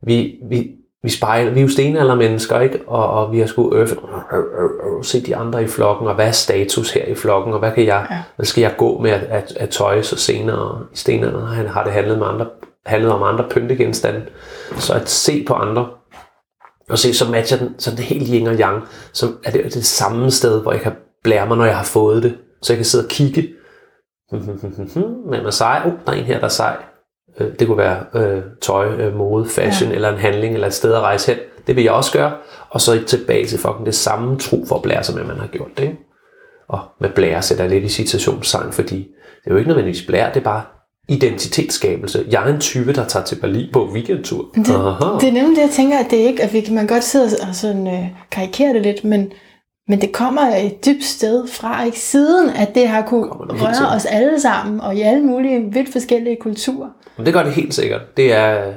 [0.04, 0.68] vi, vi,
[1.04, 2.80] vi spejler, vi er jo stenaldermennesker, ikke?
[2.88, 6.32] Og, og vi har sgu øh, øh, se de andre i flokken, og hvad er
[6.32, 8.18] status her i flokken, og hvad kan jeg, Ja.
[8.36, 11.84] hvad skal jeg gå med at, at, at tøj så senere i stenalderen han har
[11.84, 12.46] det handlet, med andre,
[12.86, 14.22] handlet om andre pyntegenstande.
[14.78, 15.88] Så at se på andre,
[16.90, 18.84] og se, så matcher den, så er det helt yin og yang,
[19.14, 20.92] så er det det samme sted, hvor jeg kan
[21.24, 22.38] blære mig, når jeg har fået det.
[22.62, 23.48] Så jeg kan sidde og kigge,
[24.32, 26.76] men er sej, oh, der er en her, der er sej.
[27.40, 29.96] Øh, Det kunne være øh, tøj, øh, mode, fashion, ja.
[29.96, 31.42] eller en handling, eller et sted at rejse hen.
[31.68, 32.32] Det vil jeg også gøre.
[32.70, 35.48] Og så tilbage til fucking det samme tro for at blære sig med, man har
[35.48, 35.84] gjort det.
[35.84, 35.98] Ikke?
[36.70, 40.30] Og med blære sætter jeg lidt i citationstegn, fordi det er jo ikke nødvendigvis blære,
[40.34, 40.62] det er bare
[41.10, 42.26] identitetsskabelse.
[42.30, 44.46] Jeg er en type, der tager til Berlin på weekendtur.
[44.56, 45.18] det, Aha.
[45.20, 47.56] det er nemlig det, jeg tænker, at det ikke, at vi man godt sidde og
[47.56, 49.32] sådan, øh, karikere det lidt, men,
[49.88, 53.96] men det kommer et dybt sted fra, ikke siden, at det har kunne det røre
[53.96, 56.90] os alle sammen, og i alle mulige vidt forskellige kulturer.
[57.18, 58.18] Men det gør det helt sikkert.
[58.18, 58.74] Det er,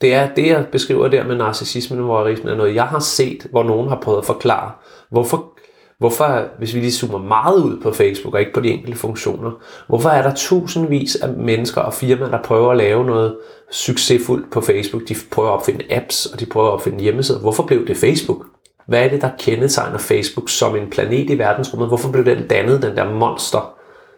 [0.00, 3.46] det er det, jeg beskriver der med narcissismen og voyeurismen, er noget, jeg har set,
[3.50, 4.70] hvor nogen har prøvet at forklare,
[5.10, 5.58] hvorfor,
[5.98, 9.50] hvorfor, hvis vi lige zoomer meget ud på Facebook og ikke på de enkelte funktioner,
[9.88, 13.36] hvorfor er der tusindvis af mennesker og firmaer, der prøver at lave noget
[13.72, 15.08] succesfuldt på Facebook?
[15.08, 17.40] De prøver at opfinde apps, og de prøver at opfinde hjemmesider.
[17.40, 18.46] Hvorfor blev det Facebook?
[18.90, 21.88] Hvad er det, der kendetegner Facebook som en planet i verdensrummet?
[21.88, 23.76] Hvorfor blev den dannet, den der monster?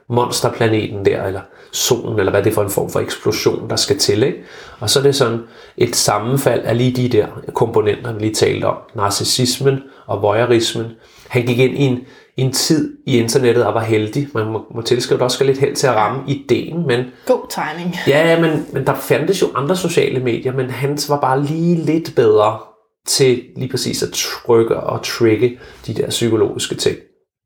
[0.09, 1.41] monsterplaneten der, eller
[1.73, 4.23] solen, eller hvad det er for en form for eksplosion, der skal til.
[4.23, 4.39] Ikke?
[4.81, 5.41] Og så er det sådan
[5.77, 8.77] et sammenfald af lige de der komponenter, vi lige talte om.
[8.95, 10.87] Narcissismen og voyeurismen.
[11.29, 11.99] Han gik ind i en,
[12.37, 14.29] en tid i internettet og var heldig.
[14.35, 17.05] Man må, må tilskrive, at der også skal lidt held til at ramme ideen, men
[17.27, 17.97] God timing.
[18.07, 22.13] Ja, men, men der fandtes jo andre sociale medier, men hans var bare lige lidt
[22.17, 22.59] bedre
[23.07, 26.97] til lige præcis at trykke og trigge de der psykologiske ting.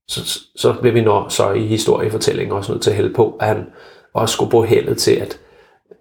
[0.09, 3.47] Så, så blev vi når, så i historiefortællingen også nødt til at hælde på, at
[3.47, 3.67] han
[4.15, 5.39] også skulle bruge heldet til at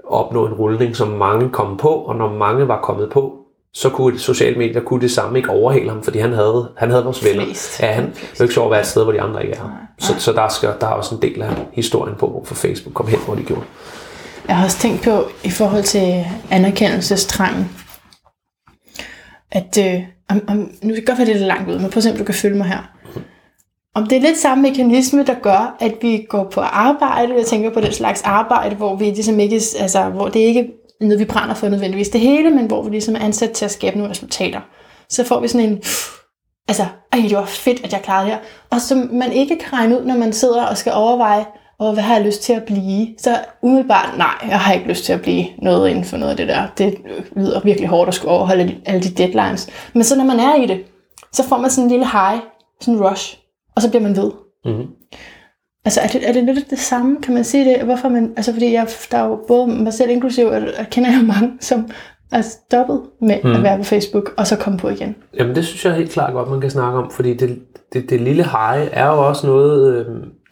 [0.04, 4.20] opnå en rulning, som mange kom på, og når mange var kommet på, så kunne
[4.20, 7.46] sociale medier kunne det samme ikke overhale ham, fordi han havde, han havde vores venner.
[7.46, 7.80] Flest.
[7.80, 9.64] Ja, han er jo ikke sjovt at være et sted, hvor de andre ikke er.
[9.64, 12.94] Nej, Så, så der, skal, der er også en del af historien på, hvorfor Facebook
[12.94, 13.62] kom hen, hvor de gjorde.
[14.48, 17.70] Jeg har også tænkt på, i forhold til anerkendelsestrangen,
[19.52, 21.90] at øh, om, om, nu kan det godt være, det er lidt langt ud, men
[21.90, 22.92] prøv at se, om du kan følge mig her.
[23.96, 27.70] Om det er lidt samme mekanisme, der gør, at vi går på arbejde, jeg tænker
[27.70, 30.60] på den slags arbejde, hvor vi ligesom ikke, altså, hvor det ikke
[31.02, 33.66] er noget, vi brænder for nødvendigvis det hele, men hvor vi ligesom er ansat til
[33.66, 34.62] at skabe nogle resultater.
[35.10, 35.78] Så får vi sådan en,
[36.68, 38.42] altså, ej, det var fedt, at jeg klarede det her.
[38.70, 41.46] Og som man ikke kan regne ud, når man sidder og skal overveje,
[41.80, 43.08] og hvad har jeg lyst til at blive?
[43.18, 46.38] Så umiddelbart, nej, jeg har ikke lyst til at blive noget inden for noget af
[46.38, 46.68] det der.
[46.78, 46.96] Det
[47.36, 49.70] lyder virkelig hårdt at skulle overholde alle de deadlines.
[49.94, 50.80] Men så når man er i det,
[51.34, 52.40] så får man sådan en lille high,
[52.82, 53.38] sådan en rush,
[53.76, 54.32] og så bliver man ved.
[54.66, 54.88] Mm-hmm.
[55.86, 57.82] Altså er det, er det lidt det samme, kan man sige det?
[57.82, 61.20] Hvorfor man, altså fordi jeg, der er jo både mig selv inklusiv, og jeg kender
[61.20, 61.90] jo mange, som
[62.32, 63.52] er stoppet med mm.
[63.52, 65.16] at være på Facebook, og så komme på igen.
[65.40, 67.60] Jamen det synes jeg helt klart godt, man kan snakke om, fordi det,
[67.94, 70.06] det, det lille hej er jo også noget, øh,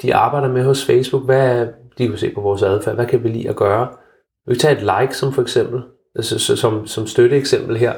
[0.04, 1.26] de arbejder med hos Facebook.
[1.26, 3.88] Hvad er, de kan se på vores adfærd, hvad kan vi lide at gøre?
[4.48, 5.82] Vi kan tage et like som for eksempel,
[6.16, 7.94] altså, som, som støtteeksempel her.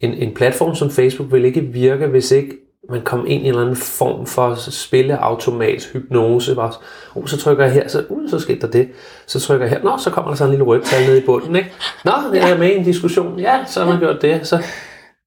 [0.00, 2.56] En, en platform som Facebook vil ikke virke, hvis ikke
[2.90, 6.54] man kom ind i en eller anden form for spilleautomat, hypnose.
[6.54, 6.72] Bare,
[7.14, 8.88] uh, så trykker jeg her, så, uh, så skete der det.
[9.26, 11.26] Så trykker jeg her, nå, så kommer der sådan en lille rødt tal nede i
[11.26, 11.56] bunden.
[11.56, 11.72] Ikke?
[12.04, 13.38] Nå, det er med i en diskussion.
[13.38, 14.46] Ja, så har man gjort det.
[14.46, 14.62] Så,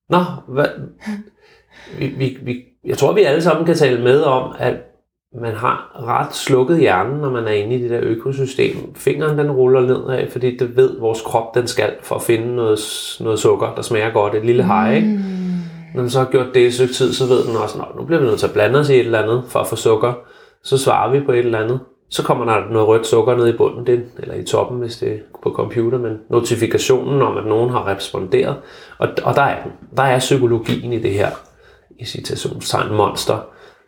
[0.10, 0.66] nå, hvad,
[2.00, 4.76] vi, vi, vi, jeg tror, vi alle sammen kan tale med om, at
[5.34, 8.96] man har ret slukket hjernen, når man er inde i det der økosystem.
[8.96, 12.80] Fingeren den ruller nedad, fordi det ved vores krop, den skal for at finde noget,
[13.20, 14.36] noget sukker, der smager godt.
[14.36, 15.08] Et lille hej, ikke?
[15.08, 15.22] Mm.
[15.96, 18.06] Når den så har gjort det i stykke tid, så ved den også, at nu
[18.06, 20.14] bliver vi nødt til at blande os i et eller andet for at få sukker.
[20.64, 21.80] Så svarer vi på et eller andet.
[22.10, 25.12] Så kommer der noget rødt sukker ned i bunden, det, eller i toppen, hvis det
[25.12, 28.56] er på computer, men notifikationen om, at nogen har responderet.
[28.98, 29.58] Og, og der er.
[29.98, 31.30] Der er psykologien i det her,
[32.00, 33.38] i citationstegn, monster.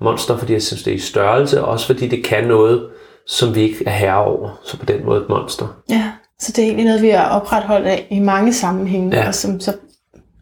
[0.01, 2.89] Monster, fordi jeg synes, det er i størrelse, og også fordi det kan noget,
[3.27, 4.59] som vi ikke er herre over.
[4.63, 5.67] Så på den måde et monster.
[5.89, 9.27] Ja, så det er egentlig noget, vi har opretholdt af i mange sammenhænge, ja.
[9.27, 9.73] og som så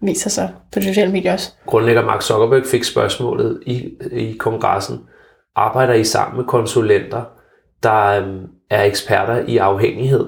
[0.02, 1.52] viser sig på sociale medier også.
[1.66, 4.99] Grundlægger Mark Zuckerberg fik spørgsmålet i, i kongressen,
[5.56, 7.24] arbejder I sammen med konsulenter,
[7.84, 10.26] der øhm, er eksperter i afhængighed,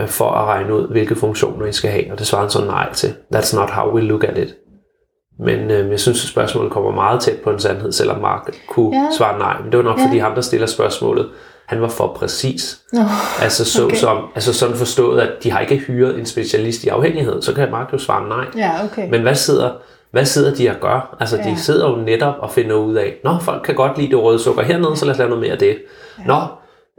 [0.00, 2.12] øh, for at regne ud, hvilke funktioner I skal have?
[2.12, 3.14] Og det svarede han så nej til.
[3.34, 4.54] That's not how we look at it.
[5.38, 8.96] Men øh, jeg synes, at spørgsmålet kommer meget tæt på en sandhed, selvom Mark kunne
[8.96, 9.06] ja.
[9.18, 9.56] svare nej.
[9.62, 10.06] Men det var nok, ja.
[10.06, 11.28] fordi ham, der stiller spørgsmålet,
[11.66, 12.80] han var for præcis.
[12.92, 13.96] Oh, altså, så, okay.
[13.96, 17.70] som, altså sådan forstået, at de har ikke hyret en specialist i afhængighed, så kan
[17.70, 18.44] Mark jo svare nej.
[18.56, 19.10] Ja, okay.
[19.10, 19.70] Men hvad sidder,
[20.10, 21.16] hvad sidder de og gør?
[21.20, 21.50] Altså, ja.
[21.50, 24.38] de sidder jo netop og finder ud af, nå, folk kan godt lide det røde
[24.38, 25.76] sukker hernede, så lad os lave noget mere af det.
[26.18, 26.24] Ja.
[26.26, 26.40] Nå,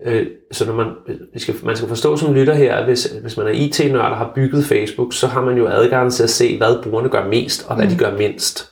[0.06, 0.88] øh, så når man,
[1.34, 4.18] vi skal, man skal forstå som lytter her, at hvis, hvis man er IT-nørd og
[4.18, 7.66] har bygget Facebook, så har man jo adgang til at se, hvad brugerne gør mest,
[7.68, 7.91] og hvad mm.
[7.91, 8.72] de gør mindst.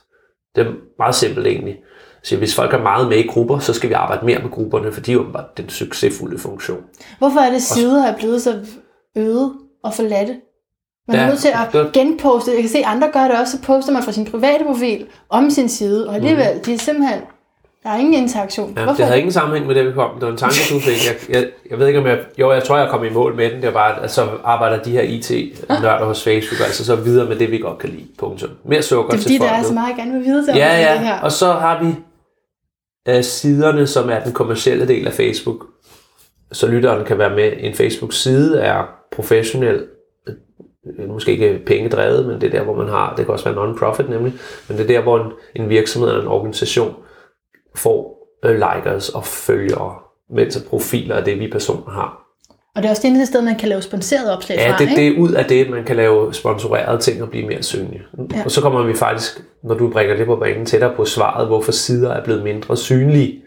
[0.56, 1.76] Det er meget simpelt egentlig.
[2.22, 4.92] Så hvis folk er meget med i grupper, så skal vi arbejde mere med grupperne,
[4.92, 6.80] for de er jo bare den succesfulde funktion.
[7.18, 8.66] Hvorfor er det sider er blevet så
[9.16, 9.54] øde
[9.84, 10.36] og forladte?
[11.08, 11.92] Man er ja, nødt til at det...
[11.92, 12.50] genposte.
[12.52, 13.56] Jeg kan se, andre gør det også.
[13.56, 16.60] Så poster man fra sin private profil om sin side, og alligevel, mm.
[16.60, 17.20] de er simpelthen
[17.84, 18.72] der er ingen interaktion.
[18.76, 18.96] Ja, Hvorfor?
[18.96, 20.10] Det havde ingen sammenhæng med det, vi kom.
[20.14, 21.06] Det var en tanke, du fik.
[21.06, 22.18] Jeg, jeg, jeg ved ikke, om jeg...
[22.38, 23.56] Jo, jeg tror, jeg kom i mål med den.
[23.60, 27.36] Det er bare, at så arbejder de her IT-nørder hos Facebook, altså så videre med
[27.36, 28.06] det, vi godt kan lide.
[28.18, 28.50] Punktum.
[28.64, 29.28] Mere sukker til folk.
[29.28, 30.92] Det er fordi, der er så meget, jeg gerne vil vide til ja, ja.
[30.92, 31.20] det her.
[31.20, 31.94] Og så har vi
[33.16, 35.66] uh, siderne, som er den kommercielle del af Facebook.
[36.52, 37.52] Så lytteren kan være med.
[37.58, 38.82] En Facebook-side er
[39.12, 39.84] professionel,
[40.98, 43.54] øh, måske ikke pengedrevet, men det er der, hvor man har, det kan også være
[43.54, 44.32] non-profit nemlig,
[44.68, 46.94] men det er der, hvor en, en virksomhed eller en organisation
[47.76, 49.94] får øh, likers og følgere,
[50.30, 52.20] mens profiler er det, vi personer har.
[52.76, 54.88] Og det er også det eneste sted, man kan lave sponsoreret opslag ja, fra, det,
[54.96, 58.02] det er ud af det, man kan lave sponsorerede ting og blive mere synlige.
[58.34, 58.44] Ja.
[58.44, 61.72] Og så kommer vi faktisk, når du bringer det på banen, tættere på svaret, hvorfor
[61.72, 63.42] sider er blevet mindre synlige.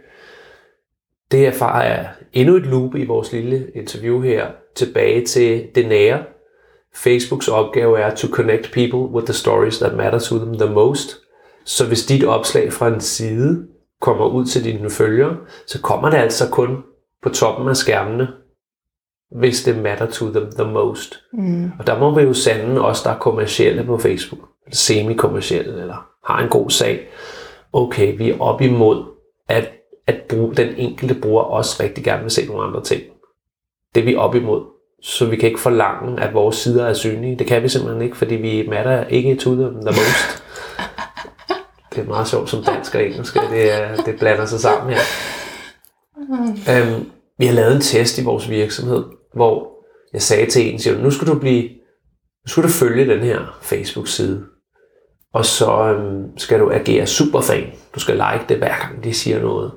[1.32, 6.23] Det erfarer jeg endnu et loop i vores lille interview her, tilbage til det nære.
[6.95, 11.17] Facebooks opgave er to connect people with the stories that matter to them the most.
[11.65, 13.67] Så hvis dit opslag fra en side
[14.01, 15.37] kommer ud til dine følgere,
[15.67, 16.83] så kommer det altså kun
[17.23, 18.27] på toppen af skærmene,
[19.31, 21.19] hvis det matter to them the most.
[21.33, 21.71] Mm.
[21.79, 26.07] Og der må vi jo sande os, der er kommercielle på Facebook, eller semi-kommercielle, eller
[26.25, 27.07] har en god sag.
[27.73, 29.05] Okay, vi er op imod,
[29.47, 29.71] at,
[30.07, 33.01] at bruge, den enkelte bruger også rigtig gerne vil se nogle andre ting.
[33.95, 34.63] Det er vi op imod.
[35.01, 37.35] Så vi kan ikke forlange, at vores sider er synlige.
[37.39, 40.46] Det kan vi simpelthen ikke, fordi vi matter ikke to them the most
[41.97, 45.01] det er meget sjovt som dansk og engelsk, det, det blander sig sammen her.
[46.69, 49.69] Øhm, vi har lavet en test i vores virksomhed, hvor
[50.13, 51.63] jeg sagde til en, siger, nu skal du blive,
[52.45, 54.43] nu skal du følge den her Facebook-side,
[55.33, 57.63] og så øhm, skal du agere superfan.
[57.95, 59.71] Du skal like det hver gang de siger noget.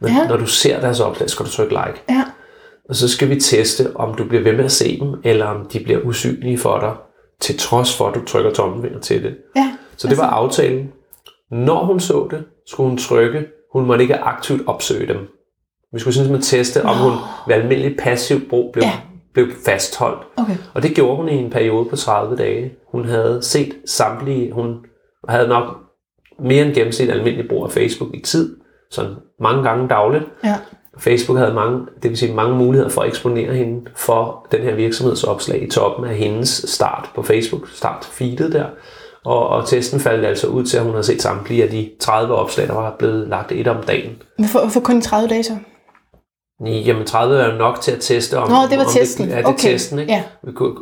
[0.00, 0.28] Men ja.
[0.28, 2.02] når du ser deres opslag, skal du trykke like.
[2.08, 2.24] Ja.
[2.88, 5.66] Og så skal vi teste, om du bliver ved med at se dem, eller om
[5.66, 6.94] de bliver usynlige for dig
[7.40, 9.36] til trods for, at du trykker tommelfinger til det.
[9.56, 10.92] Ja, Så det var aftalen.
[11.50, 13.46] Når hun så det, skulle hun trykke.
[13.72, 15.18] Hun måtte ikke aktivt opsøge dem.
[15.92, 17.12] Vi skulle simpelthen teste, om hun
[17.46, 18.92] ved almindelig passiv brug blev, Ja.
[19.34, 20.26] blev fastholdt.
[20.36, 20.56] okay.
[20.74, 22.72] Og det gjorde hun i en periode på 30 dage.
[22.92, 24.76] Hun havde set samtlige, hun
[25.28, 25.64] havde nok
[26.38, 28.56] mere end gennemsnit almindelig brug af Facebook i tid,
[28.90, 30.24] sådan mange gange dagligt.
[30.44, 30.54] Ja.
[30.98, 34.74] Facebook havde mange, det vil sige mange muligheder for at eksponere hende for den her
[34.74, 38.66] virksomhedsopslag i toppen af hendes start på Facebook, start feedet der.
[39.24, 42.34] Og, og testen faldt altså ud til, at hun havde set samtlige af de 30
[42.34, 44.22] opslag, der var blevet lagt et om dagen.
[44.38, 45.56] Hvorfor, hvorfor kun 30 dage så?
[46.66, 48.48] Jamen 30 er jo nok til at teste om...
[48.50, 49.24] Nå, det var om testen.
[49.28, 49.68] Det, ja, det er Okay.
[49.72, 50.12] testen, ikke?
[50.12, 50.22] Ja.
[50.42, 50.74] Vi kunne,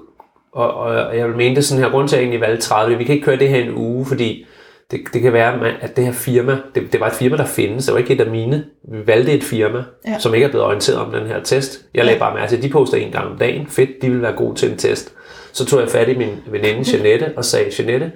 [0.53, 2.99] og, og, jeg vil mene det sådan her, grund til at jeg egentlig valgte 30,
[2.99, 4.47] vi kan ikke køre det her en uge, fordi
[4.91, 7.85] det, det kan være, at det her firma, det, det var et firma, der findes,
[7.85, 8.65] det var ikke et af mine.
[8.93, 10.11] Vi valgte et firma, Ja.
[10.11, 10.19] ja.
[10.19, 11.81] som ikke er blevet orienteret om den her test.
[11.95, 13.67] Jeg lagde bare mærke til, at de poster en gang om dagen.
[13.67, 15.13] Fedt, de vil være gode til en test.
[15.53, 18.13] Så tog jeg fat i min veninde Jeanette og sagde, Jeanette,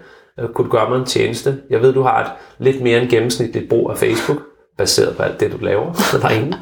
[0.55, 1.59] kunne du gøre mig en tjeneste?
[1.71, 4.39] Jeg ved, du har et lidt mere end gennemsnitligt brug af Facebook,
[4.79, 6.59] baseret på alt det, du laver derinde.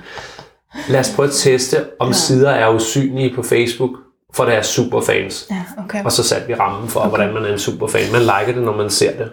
[0.88, 3.90] Lad os prøve at teste, om sider er usynlige på Facebook
[4.34, 5.46] for deres superfans.
[5.50, 6.04] Ja, okay.
[6.04, 7.08] Og så satte vi rammen for, okay.
[7.08, 8.12] hvordan man er en superfan.
[8.12, 9.30] Man liker det, når man ser det.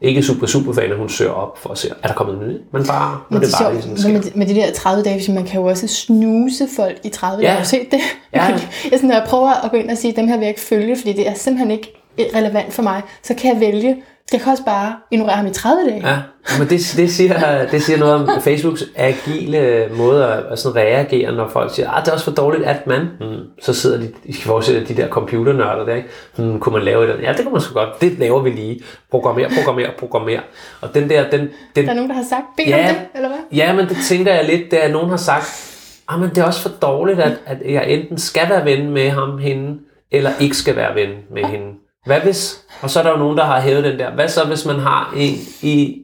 [0.00, 2.60] Ikke super superfan, at hun søger op for at se, er der kommet nyt?
[2.72, 5.16] Men bare, Men det, det bare sjovt, ligesom men med, med de der 30 dage,
[5.16, 7.50] hvis man kan jo også snuse folk i 30 dage.
[7.50, 7.56] Ja.
[7.56, 8.00] Har du set det?
[8.34, 8.44] Ja.
[8.50, 8.60] jeg,
[8.92, 10.96] sådan, når jeg prøver at gå ind og sige, dem her vil jeg ikke følge,
[10.96, 11.97] fordi det er simpelthen ikke
[12.34, 14.02] relevant for mig, så kan jeg vælge,
[14.32, 16.08] jeg kan også bare ignorere ham i 30 dage.
[16.08, 16.16] Ja,
[16.58, 21.32] men det, det, siger, det siger noget om Facebooks agile måde at, at sådan reagere,
[21.32, 23.00] når folk siger, at det er også for dårligt, at man...
[23.00, 26.08] Hmm, så sidder de, I skal forestille de der computernørder der, ikke?
[26.36, 27.26] Hmm, kunne man lave et eller andet?
[27.28, 28.00] Ja, det kunne man sgu godt.
[28.00, 28.80] Det laver vi lige.
[29.10, 30.38] Programmer, programmer, programmer.
[30.80, 31.40] Og den der, den,
[31.76, 32.88] den, Der er nogen, der har sagt, bed Ja.
[32.88, 33.38] om det, eller hvad?
[33.52, 35.74] Ja, men det tænker jeg lidt, det er, nogen har sagt,
[36.08, 39.10] ah, men det er også for dårligt, at, at jeg enten skal være ven med
[39.10, 39.78] ham, hende,
[40.10, 41.66] eller ikke skal være ven med hende.
[42.06, 44.44] Hvad hvis, og så er der jo nogen, der har hævet den der, hvad så
[44.44, 46.02] hvis man har en i,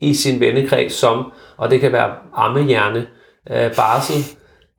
[0.00, 3.06] i sin vennekreds som, og det kan være ammehjerne,
[3.50, 4.24] øh, barsel,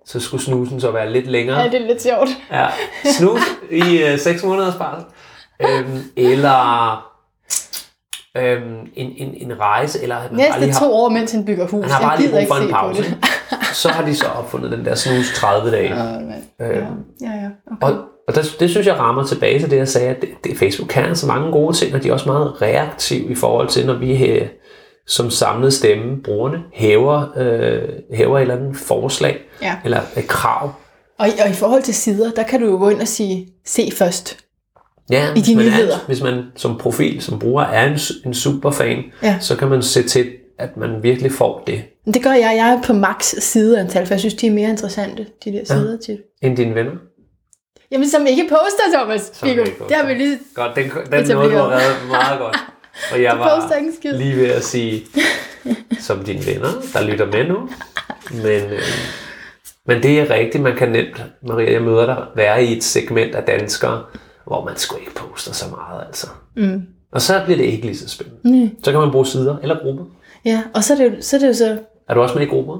[0.05, 1.59] så skulle snusen så være lidt længere.
[1.59, 2.29] Ja, det er lidt sjovt.
[2.51, 2.67] Ja,
[3.05, 3.39] snus
[3.71, 5.05] i øh, 6 måneders barsel.
[5.61, 7.09] Øhm, eller
[8.37, 11.45] øhm, en, en, en rejse, eller man bare lige Næste har to år, mens han
[11.45, 11.83] bygger hus.
[11.85, 13.03] han har bare lige brug for en se pause.
[13.73, 15.95] så har de så opfundet den der snus 30 dage.
[15.95, 16.43] Ja, mand.
[16.59, 16.85] ja, Øhm,
[17.21, 17.49] ja, ja.
[17.71, 17.87] Okay.
[17.97, 20.57] Og, og det, det synes jeg rammer tilbage til det, jeg sagde, at det, det,
[20.57, 23.86] Facebook kan altså mange gode ting, og de er også meget reaktive i forhold til,
[23.86, 24.47] når vi øh,
[25.07, 27.82] som samlet stemme, brugerne, hæver, øh,
[28.13, 29.76] hæver et eller andet forslag Ja.
[29.86, 30.71] eller et krav.
[31.19, 33.47] Og, i- og i forhold til sider, der kan du jo gå ind og sige,
[33.65, 34.38] se først.
[35.11, 35.93] Ja, I hvis de man nyheder.
[35.95, 39.38] Er, hvis man som profil, som bruger, er en, en superfan, Ja.
[39.39, 40.26] så kan man se til,
[40.59, 42.53] at man virkelig får det, Det gør jeg.
[42.57, 45.97] Jeg er på max sideantal, for jeg synes, de er mere interessante, de der sider
[45.97, 46.17] til.
[46.41, 46.91] end dine venner.
[47.93, 49.31] Jamen, som ikke poster, Thomas.
[49.33, 49.63] Som Viggo.
[49.63, 49.87] ikke poster.
[49.87, 50.39] Det har vi lige...
[50.53, 52.57] Godt, den, den nåede du har reddet meget godt.
[53.13, 55.05] Og jeg var lige ved at sige,
[55.99, 57.69] som dine venner, der lytter med nu.
[58.31, 58.81] Men, øh,
[59.87, 63.35] men det er rigtigt, man kan nemt, Maria, jeg møder dig, være i et segment
[63.35, 64.03] af danskere,
[64.47, 66.27] hvor man sgu ikke poster så meget, altså.
[66.55, 66.81] Mm.
[67.11, 68.63] Og så bliver det ikke lige så spændende.
[68.63, 68.83] Mm.
[68.83, 70.03] Så kan man bruge sider eller grupper.
[70.45, 71.35] Ja, og så er det jo så...
[71.35, 71.77] Er det jo så
[72.09, 72.77] Er du også med i grupper?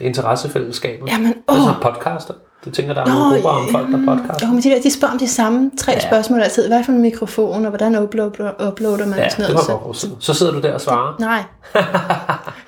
[0.00, 1.06] Interessefællesskaber?
[1.10, 2.34] jamen, åh, sådan podcaster.
[2.64, 4.46] Du tænker, der er nogle grupper om folk, der podcaster?
[4.46, 5.98] Jo, men de, der, de spørger om de samme tre Ja.
[6.02, 6.06] ja.
[6.08, 6.68] spørgsmål altid.
[6.68, 9.68] Hvad for en mikrofon, og hvordan uploader, uploader man Ja, sådan det noget.
[9.68, 9.96] var godt.
[9.96, 11.16] Så, så sidder du der og svarer.
[11.28, 11.42] Nej.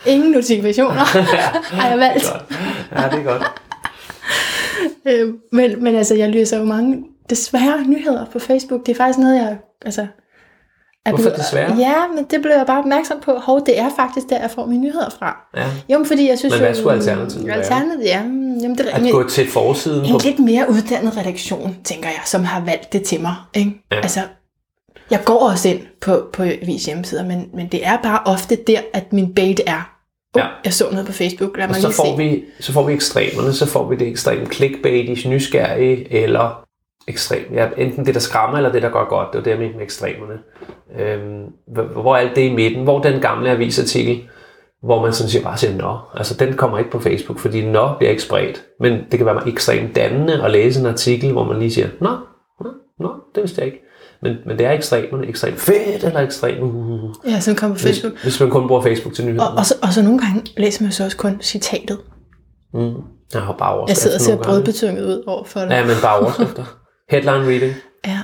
[0.06, 1.00] Ingen notifikationer
[1.80, 2.24] har jeg valgt.
[2.24, 2.56] Det
[2.90, 3.02] er.
[3.02, 3.42] Ja, det er godt.
[5.08, 8.86] Øh, men, men altså, jeg læser jo mange desværre nyheder på Facebook.
[8.86, 9.56] Det er faktisk noget, jeg...
[9.84, 10.06] Altså,
[11.06, 11.76] er Hvorfor blevet- desværre?
[11.78, 13.32] Ja, men det blev jeg bare opmærksom på.
[13.38, 15.36] Hov, det er faktisk der, jeg får mine nyheder fra.
[15.56, 15.64] Ja.
[15.92, 17.56] Jo, men fordi jeg synes Men hvad skulle alternativet være?
[17.56, 18.22] Alternativet, ja.
[18.22, 20.18] mm, Jamen, det er At gå til forsiden en på...
[20.24, 23.34] lidt mere uddannet redaktion, tænker jeg, som har valgt det til mig.
[23.54, 23.82] Ikke?
[23.92, 23.96] Ja.
[23.96, 24.20] Altså,
[25.10, 28.80] jeg går også ind på, på vis hjemmesider, men, men det er bare ofte der,
[28.92, 29.92] at min bait er.
[30.36, 30.40] Ja.
[30.40, 30.46] ja.
[30.64, 32.16] Jeg så noget på Facebook, lad Og mig så lige får, se.
[32.16, 36.62] vi, så får vi ekstremerne, så får vi det ekstreme clickbait, nysgerrige, eller
[37.08, 37.42] ekstrem.
[37.54, 39.28] Ja, enten det, der skræmmer, eller det, der går godt.
[39.32, 40.34] Det er det, jeg mener med ekstremerne.
[41.00, 41.44] Øhm,
[42.02, 42.82] hvor- alt det i midten?
[42.84, 44.22] Hvor den gamle avisartikel,
[44.84, 47.88] hvor man sådan siger, bare siger, nå, altså den kommer ikke på Facebook, fordi nå
[47.98, 48.62] bliver ikke spredt.
[48.80, 52.08] Men det kan være ekstremt dannende at læse en artikel, hvor man lige siger, nå,
[52.64, 53.82] nå, nå det vidste jeg ikke.
[54.22, 58.00] Men, men det er ekstremerne, ekstremt fedt, eller ekstremt, uh, Ja, som kommer på hvis,
[58.02, 58.22] Facebook.
[58.22, 59.44] hvis man kun bruger Facebook til nyheder.
[59.46, 61.98] Og, og, så, og så nogle gange læser man så også kun citatet.
[62.74, 62.80] Mm.
[63.34, 65.70] Jeg har bare Jeg overskrifter sidder og ser brødbetynget ud over for det.
[65.70, 66.64] Ja, men bare overskrifter.
[67.10, 67.74] Headline reading.
[68.06, 68.18] Ja.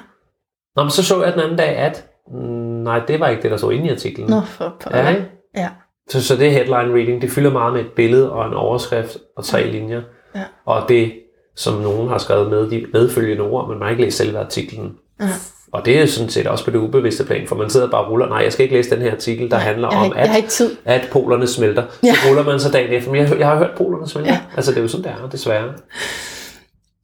[0.76, 2.38] Nå, men så så jeg den anden dag, at mm,
[2.82, 4.30] nej, det var ikke det, der stod inde i artiklen.
[4.30, 4.98] Nå, for pokker.
[4.98, 5.28] Ja, ikke?
[5.56, 5.68] Ja.
[6.10, 7.22] Så, så det headline reading.
[7.22, 10.02] Det fylder meget med et billede og en overskrift og tre linjer.
[10.34, 10.42] Ja.
[10.66, 11.12] Og det,
[11.56, 14.96] som nogen har skrevet med, de medfølgende ord, men man har ikke læst selve artiklen.
[15.20, 15.28] Ja.
[15.72, 18.10] Og det er sådan set også på det ubevidste plan, for man sidder bare og
[18.10, 20.18] ruller, nej, jeg skal ikke læse den her artikel, der handler jeg har om, ikke-
[20.34, 20.76] jeg tid.
[20.84, 21.82] at polerne smelter.
[21.90, 22.12] Så Ja.
[22.28, 24.32] ruller man så dagen efter, men jeg, jeg har hørt polerne smelter.
[24.32, 24.40] Ja.
[24.56, 25.72] Altså det er jo sådan, det er, desværre.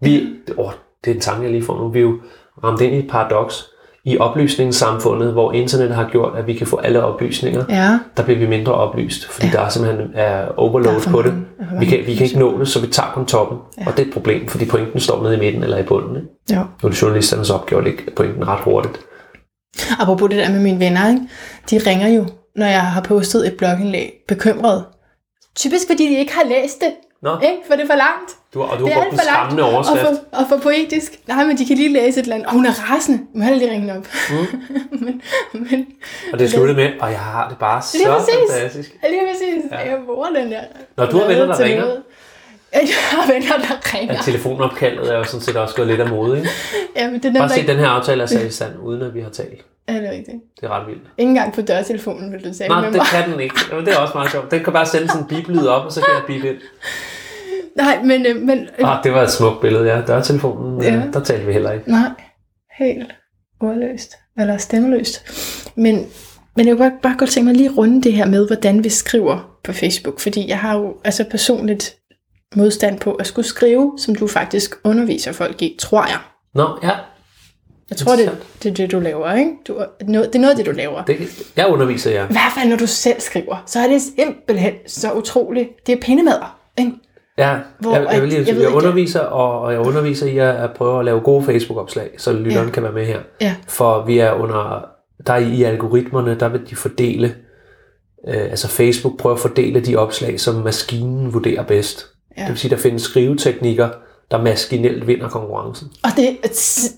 [0.01, 0.27] Vi,
[0.57, 0.73] åh,
[1.05, 1.89] det er en tanke, jeg lige får nu.
[1.89, 2.19] Vi er jo
[2.65, 3.71] ramt ind i et paradoks
[4.05, 7.65] i oplysningssamfundet, hvor internet har gjort, at vi kan få alle oplysninger.
[7.69, 7.99] Ja.
[8.17, 9.53] Der bliver vi mindre oplyst, fordi ja.
[9.53, 11.35] der er simpelthen er overload Der er på det.
[11.79, 13.59] Vi kan, vi kan ikke nå det, så vi tager kun toppen.
[13.79, 13.87] Ja.
[13.87, 16.17] Og det er et problem, fordi pointen står nede i midten eller i bunden.
[16.17, 16.29] Ikke?
[16.51, 16.61] Jo.
[16.83, 19.01] Nu er det journalisternes opgave at lægge pointen ret hurtigt.
[20.01, 21.21] Apropos det der med mine venner, ikke?
[21.71, 22.27] de ringer jo,
[22.57, 24.85] når jeg har postet et blogindlæg, bekymret.
[25.57, 26.93] Typisk fordi de ikke har læst det,
[27.23, 27.57] Nå, ikke?
[27.67, 28.38] for det er for langt.
[28.55, 31.13] Du, og du det har er alt for langt og for, og for poetisk.
[31.27, 32.47] Nej, men de kan lige læse et eller andet.
[32.47, 33.19] Og hun er rasende.
[33.35, 34.07] Må heller lige ringe hende op.
[34.31, 34.61] Mm.
[35.05, 35.23] men,
[35.53, 35.87] men,
[36.33, 38.35] Og det slutter med, og jeg har det bare så Lige præcis.
[38.51, 38.95] fantastisk.
[39.11, 39.73] lige præcis.
[39.73, 39.91] Ja.
[39.91, 40.61] Jeg bruger den der.
[40.97, 41.81] Når du har venner, der ringer.
[41.81, 42.03] noget.
[42.73, 42.81] Jeg
[43.11, 44.15] har venner, der ringer.
[44.15, 46.49] Ja, telefonopkaldet er jo sådan set også gået lidt af mode, ikke?
[46.97, 49.15] Ja, men det er Bare se, den her aftale er sat i stand, uden at
[49.15, 49.65] vi har talt.
[49.89, 50.37] Ja, det er rigtigt.
[50.61, 51.03] Det er ret vildt.
[51.19, 53.07] Ikke engang på dørtelefonen, vil du sige Nej, med det mig.
[53.07, 53.55] kan den ikke.
[53.85, 54.51] Det er også meget sjovt.
[54.51, 56.57] Den kan bare sende sådan en bip-lyd op, og så kan jeg bippe ind.
[57.79, 60.01] Nej, men, øh, men øh, Ah, det var et smukt billede, ja.
[60.01, 60.95] Dørtelefonen, ja.
[60.95, 61.03] Ja.
[61.13, 61.91] der talte vi heller ikke.
[61.91, 62.09] Nej,
[62.79, 63.15] helt
[63.61, 64.15] ordløst.
[64.39, 65.23] Eller stemmeløst.
[65.75, 66.07] Men,
[66.57, 68.85] men jeg vil bare, bare godt tænke mig lige at runde det her med, hvordan
[68.85, 70.21] vi skriver på Facebook.
[70.21, 71.97] Fordi jeg har jo altså personligt
[72.57, 76.19] modstand på at skulle skrive, som du faktisk underviser folk i, tror jeg.
[76.55, 76.91] Nå, ja.
[77.91, 79.51] Jeg tror, det, det er det, du laver, ikke?
[79.69, 81.05] Du, det er noget af det, du laver.
[81.05, 81.17] Det,
[81.57, 82.25] jeg underviser jer.
[82.25, 85.69] I hvert fald, når du selv skriver, så er det simpelthen så utroligt.
[85.87, 86.93] Det er pindemader, ikke?
[87.39, 90.27] Ja, Hvor jeg, jeg, vil lige, at- jeg, jeg jeg underviser, og, og jeg underviser
[90.27, 92.73] i at, at prøve at lave gode Facebook-opslag, så lytteren Ja.
[92.73, 93.19] kan være med her.
[93.41, 93.55] Ja.
[93.69, 94.85] For vi er under,
[95.27, 97.35] der er i algoritmerne, der vil de fordele,
[98.29, 102.07] øh, altså Facebook prøver at fordele de opslag, som maskinen vurderer bedst.
[102.37, 102.43] Ja.
[102.43, 103.89] Det vil sige, der findes skriveteknikker,
[104.31, 105.89] der maskinelt vinder konkurrencen.
[106.05, 106.37] Og det,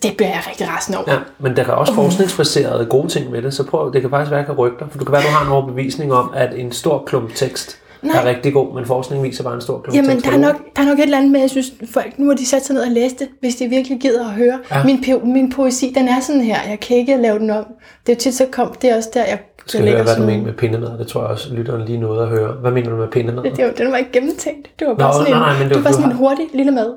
[0.02, 1.12] det bliver jeg rigtig rasende over.
[1.12, 4.30] Ja, men der er også forskningsbaserede gode ting med det, så prøv, det kan faktisk
[4.30, 6.12] være, at jeg kan rykke dig, for du kan være, at du har en overbevisning
[6.12, 8.22] om, at en stor klump tekst Nej.
[8.22, 10.82] er rigtig god, men forskning viser bare en stor klump Jamen, der er, nok, der
[10.82, 12.82] er nok et eller andet med, jeg synes, folk, nu har de sat sig ned
[12.82, 14.58] og læst det, hvis de virkelig gider at høre.
[14.70, 14.84] Ja.
[14.84, 16.56] Min, po- min poesi, den er sådan her.
[16.68, 17.64] Jeg kan ikke lave den om.
[18.06, 20.22] Det er jo tit, så kom, det er også der, jeg, skal høre, hvad du
[20.22, 20.98] mener med pindemad.
[20.98, 22.52] Det tror jeg også, lytteren lige nåede at høre.
[22.52, 23.42] Hvad mener du med pindemad?
[23.44, 24.70] Det, det, var- den var ikke gennemtænkt.
[24.78, 26.46] Det var bare Nå, sådan, nej, en, men det det var- sådan har- en hurtig
[26.54, 26.92] lille mad.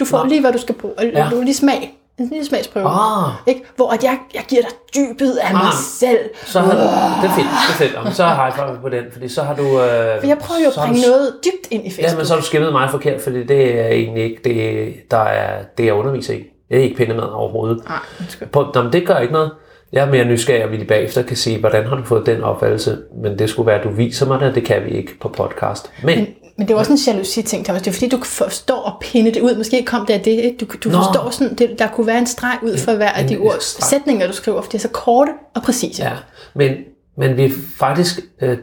[0.00, 0.28] Du får Nå.
[0.28, 0.94] lige, hvad du skal bruge.
[0.98, 1.26] Og ja.
[1.30, 1.97] du lige smag.
[2.18, 2.86] En lille smagsprøve.
[2.88, 3.62] Ah, Ikke?
[3.76, 5.72] Hvor at jeg, jeg giver dig dybet af mig Ah.
[5.74, 6.18] selv.
[6.44, 6.78] så har du,
[7.22, 7.92] det er fedt, det er fedt.
[7.94, 9.62] Jamen, så har jeg på den, fordi så har du...
[9.62, 12.12] Øh, For jeg prøver jo at bringe du- noget dybt ind i Facebook.
[12.12, 15.18] Ja, men så har du skimmet mig forkert, fordi det er egentlig ikke det, der
[15.18, 16.42] er, det jeg underviser i.
[16.70, 17.82] Det er ikke pindemad overhovedet.
[17.88, 18.48] Nej, undskyld.
[18.48, 19.50] På, nå, men det gør ikke noget.
[19.92, 22.42] Jeg er mere nysgerrig, og vi lige bagefter kan sige, hvordan har du fået den
[22.42, 22.98] opfattelse?
[23.22, 25.90] Men det skulle være, at du viser mig det, det kan vi ikke på podcast.
[26.02, 26.26] Men, Men,
[26.58, 27.82] men det er også en jalousi-ting, Thomas.
[27.82, 29.56] Det er fordi, du forstår at pinde det ud.
[29.56, 30.56] Måske kom det af det, ikke?
[30.56, 31.02] Du, du Nå.
[31.02, 33.88] forstår sådan, det, der kunne være en streg ud for hver af de ord, streg.
[33.88, 36.02] sætninger, du skriver, for det er så korte og præcise.
[36.02, 36.12] ja,
[36.54, 36.72] men,
[37.16, 38.20] men vi faktisk...
[38.42, 38.58] Øh,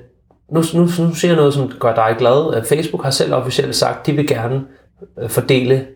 [0.51, 2.57] nu, nu, nu siger jeg noget, som gør dig glad.
[2.57, 4.61] Øh, Facebook har selv officielt sagt, de vil gerne
[5.21, 5.87] øh, fordele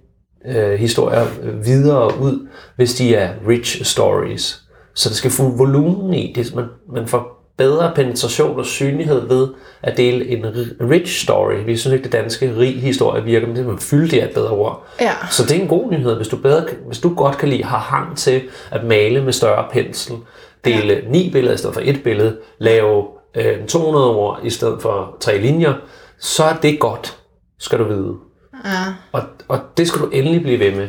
[0.45, 4.61] øh, historier øh, videre ud, hvis de er rich stories.
[4.95, 6.55] Så det skal få volumen i det.
[6.55, 9.47] Man, man får bedre penetration og synlighed ved
[9.83, 11.53] at dele en ri- rich story.
[11.65, 14.49] Vi synes ikke, det danske rig historie virker, men det er fyldig er et bedre
[14.51, 14.87] ord.
[15.01, 15.11] Ja.
[15.31, 17.77] Så det er en god nyhed, hvis du, bedre, hvis du godt kan lide, har
[17.77, 18.41] hang til
[18.71, 20.15] at male med større pensel,
[20.65, 21.09] dele ja.
[21.09, 23.03] ni billeder i stedet for et billede, lave
[23.35, 25.73] øh, 200 ord i stedet for tre linjer,
[26.19, 27.17] så er det godt,
[27.59, 28.13] skal du vide.
[28.65, 28.69] Ja.
[29.11, 30.87] Og, og det skal du endelig blive ved med.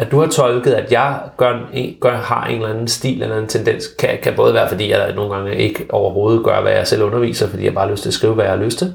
[0.00, 1.58] At du har tolket, at jeg gør,
[2.00, 5.14] gør, har en eller anden stil eller en tendens, kan, kan både være, fordi jeg
[5.14, 8.10] nogle gange ikke overhovedet gør, hvad jeg selv underviser, fordi jeg bare har lyst til
[8.10, 8.94] at skrive, hvad jeg har lyst til.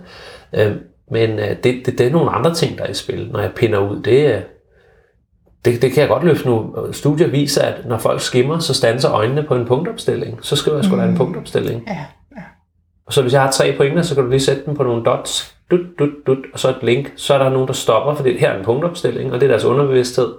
[0.56, 0.72] Øh,
[1.12, 3.52] men øh, det, det, det er nogle andre ting, der er i spil, når jeg
[3.56, 4.02] pinder ud.
[4.02, 4.42] Det, er-
[5.66, 6.76] det, det kan jeg godt løfte nu.
[6.92, 10.40] Studier viser, at når folk skimmer, så standser øjnene på en punktopstilling.
[10.42, 11.84] Så skriver jeg sgu da en punktopstilling.
[11.88, 12.06] Ja.
[13.08, 15.04] Og så hvis jeg har tre pointer, så kan du lige sætte dem på nogle
[15.06, 17.14] dots, dut, dut, dut, og så et link.
[17.16, 19.66] Så er der nogen, der stopper, for her er en punktopstilling, og det er deres
[19.66, 20.34] underbevidsthed.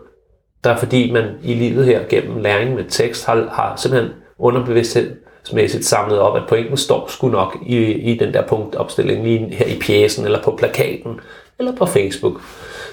[0.67, 5.85] Der er fordi, man i livet her gennem læring med tekst har, har simpelthen underbevidsthedsmæssigt
[5.85, 9.79] samlet op, at pointen står sgu nok i, i den der punktopstilling, lige her i
[9.87, 11.21] pjæsen, eller på plakaten,
[11.59, 12.41] eller på Facebook.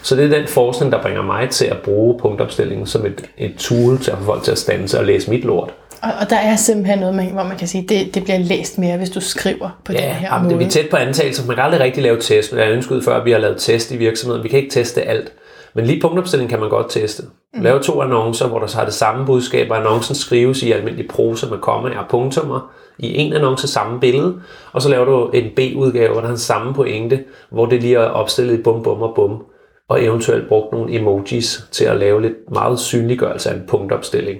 [0.01, 3.55] Så det er den forskning, der bringer mig til at bruge punktopstillingen som et, et
[3.57, 5.73] tool til at få folk til at stande og læse mit lort.
[6.01, 8.77] Og, og der er simpelthen noget, man, hvor man kan sige, det, det bliver læst
[8.77, 10.65] mere, hvis du skriver på den Ja, her jamen, det er måde.
[10.65, 11.47] vi tæt på antagelse.
[11.47, 13.91] Man kan aldrig rigtig lave test, men jeg ønsket før, at vi har lavet test
[13.91, 14.43] i virksomheden.
[14.43, 15.31] Vi kan ikke teste alt.
[15.75, 17.23] Men lige punktopstilling kan man godt teste.
[17.61, 21.07] Lave to annoncer, hvor der så har det samme budskab, og annoncen skrives i almindelig
[21.07, 25.49] prosa med komma og punktummer i en annonce samme billede, og så laver du en
[25.55, 29.01] B-udgave, hvor der er den samme pointe, hvor det lige er opstillet i bum, bum
[29.01, 29.43] og bum,
[29.89, 34.39] og eventuelt brugt nogle emojis til at lave lidt meget synliggørelse af en punktopstilling.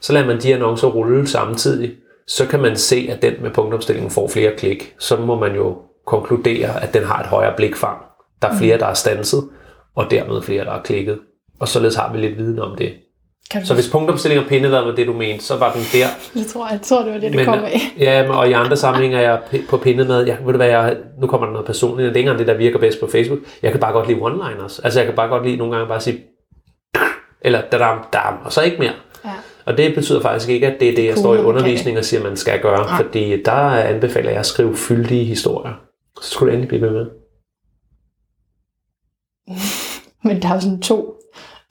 [0.00, 1.92] Så lader man de annoncer rulle samtidig.
[2.26, 4.94] Så kan man se, at den med punktopstillingen får flere klik.
[4.98, 7.98] Så må man jo konkludere, at den har et højere blikfang.
[8.42, 9.44] Der er flere, der er stanset,
[9.96, 11.18] og dermed flere, der er klikket.
[11.60, 12.92] Og således har vi lidt viden om det.
[13.50, 16.06] Kan du Så hvis punktomstilling og pindevad var det, du mente, så var den der.
[16.36, 17.78] Jeg tror, jeg tror, det var det, det Men, kom af.
[17.98, 20.26] ja, men- og i andre sammenhænge er jeg på pinnemad.
[20.26, 22.14] Jeg, ved du hvad, jeg, nu kommer der noget personligt.
[22.14, 23.38] Det er ikke det, der virker bedst på Facebook.
[23.62, 24.80] Jeg kan bare godt lide one-liners.
[24.84, 26.20] Altså, jeg kan bare godt lide nogle gange bare at sige,
[27.46, 28.92] eller dadam, dam, og så ikke mere.
[29.24, 29.30] Ja.
[29.64, 31.48] Og det betyder faktisk ikke, at det er det, jeg Cool, står i okay.
[31.48, 32.86] undervisning og siger, man skal gøre.
[32.86, 32.96] Nej.
[33.02, 35.72] Fordi der anbefaler jeg at skrive fyldige historier.
[36.22, 37.06] Så skulle du endelig blive med.
[40.24, 41.14] Men der er jo sådan to,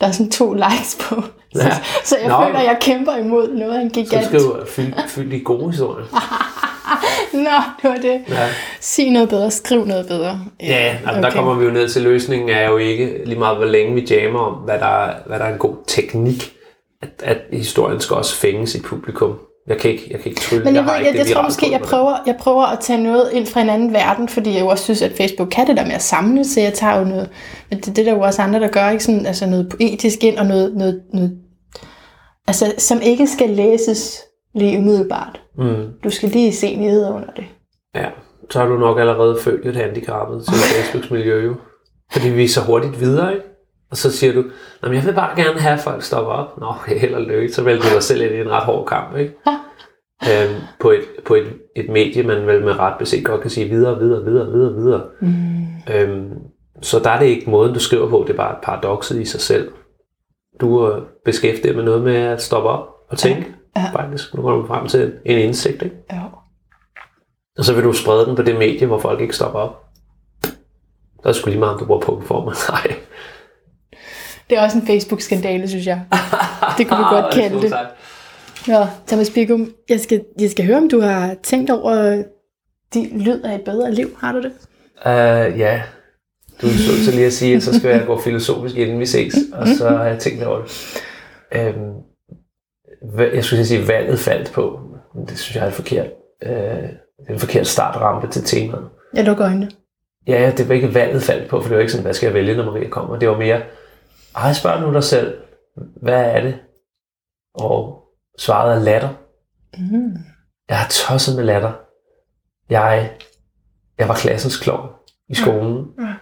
[0.02, 1.22] der er sådan to likes på.
[1.56, 1.72] Så, Ja.
[2.04, 2.46] så jeg Nå.
[2.46, 4.26] føler, at jeg kæmper imod noget af en Så gigant.
[4.26, 6.06] skriv fyld, fyldige gode historier.
[7.34, 8.22] Nå, det var det.
[8.30, 8.48] Ja.
[8.80, 10.40] Sig noget bedre, skriv noget bedre.
[10.64, 13.66] Ja, altså, der kommer vi jo ned til løsningen er jo ikke lige meget, hvor
[13.66, 16.54] længe vi jammer om, hvad der, er- hvad der er en god teknik,
[17.02, 19.34] at, at historien skal også fænge sit publikum.
[19.68, 20.64] Jeg kan ikke, jeg kan ikke trylle.
[20.66, 23.04] Men jeg, har ved, jeg, jeg, det tror måske, jeg prøver, jeg prøver at tage
[23.04, 25.78] noget ind fra en anden verden, fordi jeg jo også synes, at Facebook kan det
[25.78, 27.30] der med at samle, så jeg tager jo noget,
[27.70, 30.24] men det, det er der jo også andre, der gør, ikke sådan, altså noget poetisk
[30.24, 31.38] ind, og noget, noget, noget
[32.48, 34.22] altså, som ikke skal læses
[34.56, 35.42] lige umiddelbart.
[35.58, 37.46] Mm, Du skal lige se nyheder under det.
[37.96, 38.06] ja,
[38.50, 41.56] så har du nok allerede følt lidt handicappet til Facebooks miljø jo.
[42.12, 43.46] Fordi vi er så hurtigt videre, ikke?
[43.92, 44.44] Og så siger du,
[44.82, 46.60] "Nå, jeg vil bare gerne have, at folk stopper op.
[46.60, 47.54] Nå, okay, held og lykke.
[47.54, 49.34] Så vælger du dig selv ind i en ret hård kamp, ikke?
[50.24, 53.70] øhm, på et, på et, et medie, man vel med ret beset godt kan sige
[53.70, 55.04] videre, videre, videre, videre, videre.
[55.22, 55.66] Mm.
[55.94, 56.30] Øhm,
[56.82, 59.42] så der er det ikke måden, du skriver på, det er bare paradokset i sig
[59.42, 59.72] selv.
[60.62, 63.86] Du er beskæftiget med noget med at stoppe op og tænke, Ja.
[63.94, 64.34] faktisk.
[64.34, 65.96] Nu kommer du frem til en indsigt, ikke?
[66.12, 66.22] Ja.
[67.58, 69.84] Og så vil du sprede den på det medie, hvor folk ikke stopper op.
[71.24, 72.52] Der er sgu lige meget, om du bruger punktformer.
[72.72, 72.96] Nej.
[74.52, 76.02] Det er også en Facebook-skandale, synes jeg.
[76.78, 77.74] Det kunne vi godt kalde det.
[78.68, 82.24] Nå, Thomas Bigum, jeg skal, jeg skal høre, om du har tænkt over
[82.94, 84.18] de lyd af et bedre liv.
[84.20, 84.52] Har du det?
[85.06, 85.82] Uh, ja,
[86.62, 89.06] du er sød til lige at sige, at så skal jeg gå filosofisk, inden vi
[89.06, 89.34] ses.
[89.54, 91.02] Og så har jeg tænkt over det.
[91.52, 91.94] Øhm,
[93.34, 94.80] jeg skulle sige, at valget faldt på.
[95.30, 96.08] Det synes jeg er forkert.
[96.46, 98.88] Uh, det er en forkert startrampe til temaet.
[99.14, 99.70] Jeg lukker øjnene.
[100.28, 102.34] Ja, det var ikke valget faldt på, for det var ikke sådan, hvad skal jeg
[102.34, 103.20] vælge, når Maria kommer.
[103.20, 103.62] Det var mere,
[104.36, 105.38] ej, spørg nu dig selv,
[106.02, 106.60] hvad er det?
[107.54, 108.04] Og
[108.40, 109.10] svaret er latter.
[109.78, 110.18] Mm.
[110.70, 111.72] Jeg har tosset med latter.
[112.70, 113.12] Jeg,
[113.98, 114.90] jeg var klassens klovn
[115.30, 115.86] i skolen.
[116.00, 116.14] Ja.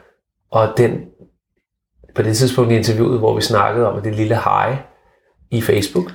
[0.51, 1.05] Og den,
[2.15, 4.77] på det tidspunkt i interviewet, hvor vi snakkede om, at det lille hej
[5.51, 6.11] i Facebook,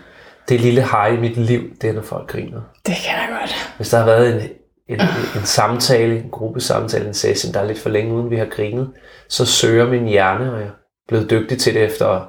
[0.49, 2.61] det lille hej i mit liv, det er, når folk griner.
[2.87, 3.75] Det kan jeg godt.
[3.77, 4.51] Hvis der har været en,
[4.89, 5.01] en,
[5.37, 8.93] en samtale, en gruppesamtale, en session, der er lidt for længe uden vi har grinet,
[9.29, 10.71] så søger min hjerne, og jeg
[11.09, 12.29] blevet dygtig til det efter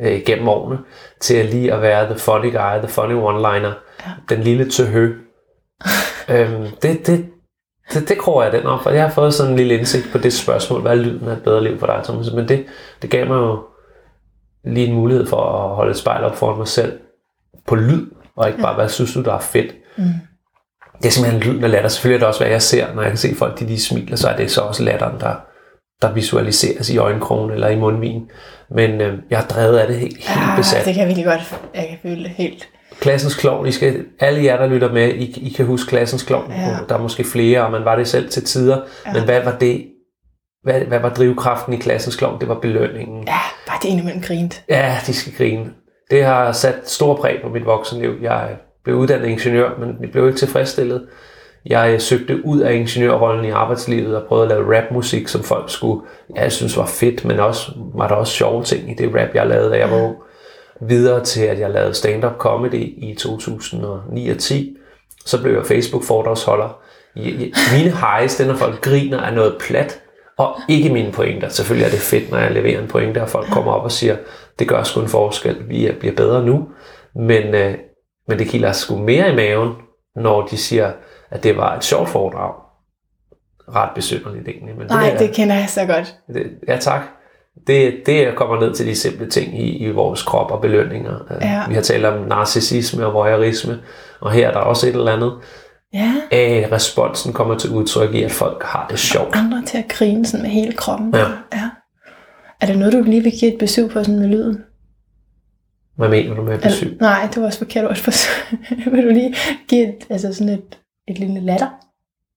[0.00, 0.78] øh, gennem årene,
[1.20, 3.72] til at lige at være the funny guy, the funny one-liner,
[4.06, 4.10] Ja.
[4.28, 5.14] den lille tøhø.
[6.28, 7.26] øhm, det, det,
[7.92, 10.18] det, det kroger jeg den op, for jeg har fået sådan en lille indsigt på
[10.18, 12.32] det spørgsmål, hvad er lyden af et bedre liv for dig, Thomas?
[12.32, 12.66] Men det,
[13.02, 13.64] det gav mig jo
[14.64, 16.98] lige en mulighed for at holde et spejl op foran mig selv
[17.66, 18.06] på lyd,
[18.36, 19.74] og ikke bare, hvad synes du, der er fedt?
[19.96, 20.04] Mm.
[20.98, 21.88] Det er simpelthen lyden af latter.
[21.88, 24.16] Selvfølgelig er det også, hvad jeg ser, når jeg kan se folk, de lige smiler,
[24.16, 25.34] så er det så også latteren, der,
[26.02, 28.30] der visualiseres i øjenkrogen eller i mundvin.
[28.70, 30.84] Men øh, jeg har drevet af det helt, helt Ah, besat.
[30.84, 31.54] det kan jeg virkelig godt.
[31.74, 32.68] Jeg kan føle det helt.
[33.00, 36.52] Klassens klovn, I skal, alle jer, der lytter med, I, I kan huske Klassens klovn.
[36.52, 36.76] Ja.
[36.88, 38.80] Der er måske flere, og man var det selv til tider.
[39.06, 39.12] Ja.
[39.12, 39.84] Men hvad var det?
[40.62, 42.40] Hvad, hvad var drivkraften i Klassens klovn?
[42.40, 43.24] Det var belønningen.
[43.26, 44.62] Ja, bare det indimellem grint.
[44.68, 45.66] Ja, de skal grine.
[46.10, 48.10] Det har sat stor præg på mit voksenliv.
[48.22, 48.48] Jeg
[48.84, 51.06] blev uddannet ingeniør, men jeg blev ikke tilfredsstillet.
[51.66, 56.02] Jeg søgte ud af ingeniørrollen i arbejdslivet og prøvede at lave rapmusik, som folk skulle,
[56.36, 59.34] ja, jeg synes var fedt, men også var der også sjove ting i det rap,
[59.34, 60.16] jeg lavede, da jeg var ung.
[60.88, 64.76] Videre til, at jeg lavede stand-up comedy i 2009 og 10.
[65.26, 66.78] Så blev jeg Facebook-foredragsholder.
[67.76, 70.00] Mine highs, det er, når folk griner af noget plat,
[70.38, 71.48] og ikke mine pointer.
[71.48, 74.16] Selvfølgelig er det fedt, når jeg leverer en pointe, og folk kommer op og siger,
[74.58, 76.68] det gør sgu en forskel, vi er- bliver bedre nu.
[77.14, 77.74] Men, øh,
[78.28, 79.72] men det kilder sgu mere i maven,
[80.16, 80.90] når de siger,
[81.32, 82.52] at det var et sjovt foredrag.
[83.68, 84.76] Ret besynderligt egentlig.
[84.78, 86.16] Men Nej, er- det kender jeg så godt.
[86.34, 87.00] det, ja, tak.
[87.66, 91.14] Det, det kommer ned til de simple ting i, i vores krop og belønninger.
[91.30, 91.62] Øh, Ja.
[91.68, 93.78] Vi har talt om narcissisme og voyeurisme,
[94.20, 95.32] og her er der også et eller andet.
[95.94, 99.36] Ja, Æh, responsen kommer til udtryk i, at folk har det sjovt.
[99.36, 101.14] andre til at grine sådan med hele kroppen.
[101.14, 101.26] Ja.
[101.52, 101.70] ja.
[102.60, 104.64] Er det noget, du lige vil give et besøg på sådan med lyden?
[105.96, 106.88] Hvad mener du med besøg?
[106.88, 107.96] Eller, nej, det var også forkert ord.
[108.92, 109.34] Vil du lige
[109.68, 110.78] give et, altså sådan et,
[111.12, 111.66] et lille latter?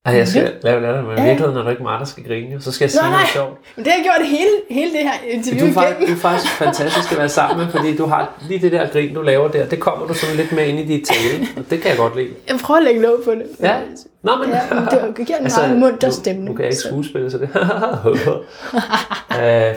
[0.06, 2.62] Ej, jeg skal lave latter, men i virkeligheden er det ikke mig, der skal grine.
[2.62, 3.30] Så skal jeg sige Nå, noget nej.
[3.34, 3.58] sjovt.
[3.76, 6.18] Men det har jeg gjort hele, hele det her interview Du er, faktisk, du er
[6.18, 9.48] faktisk fantastisk at være sammen med, fordi du har lige det der grin, du laver
[9.48, 9.66] der.
[9.66, 12.16] Det kommer du sådan lidt med ind i dit tale, og det kan jeg godt
[12.16, 12.30] lide.
[12.48, 13.46] Jeg prøver at lægge låg på det.
[13.62, 13.76] Ja.
[14.24, 14.50] Nå, men...
[14.50, 16.46] Ja, men det giver en meget munter stemning.
[16.46, 17.50] Nu, nu kan ikke skuespille, så det...
[19.42, 19.76] øh,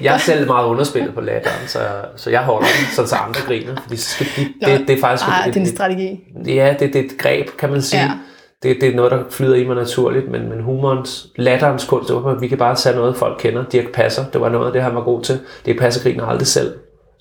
[0.00, 1.78] jeg er selv meget underspillet på latteren, så,
[2.16, 3.76] så jeg holder den, sådan så andre griner.
[3.82, 6.20] Fordi så skal de, Nå, det, det er faktisk et, det er en strategi.
[6.46, 8.02] Ja, det, det er et greb, kan man sige.
[8.02, 8.10] Ja.
[8.62, 12.16] Det, det er noget, der flyder i mig naturligt, men, men humorens, latterens kunst, det
[12.16, 13.64] var, vi kan bare tage noget, folk kender.
[13.72, 15.40] Dirk Passer, det var noget af det, han var god til.
[15.66, 16.74] Dirk Passer griner aldrig selv.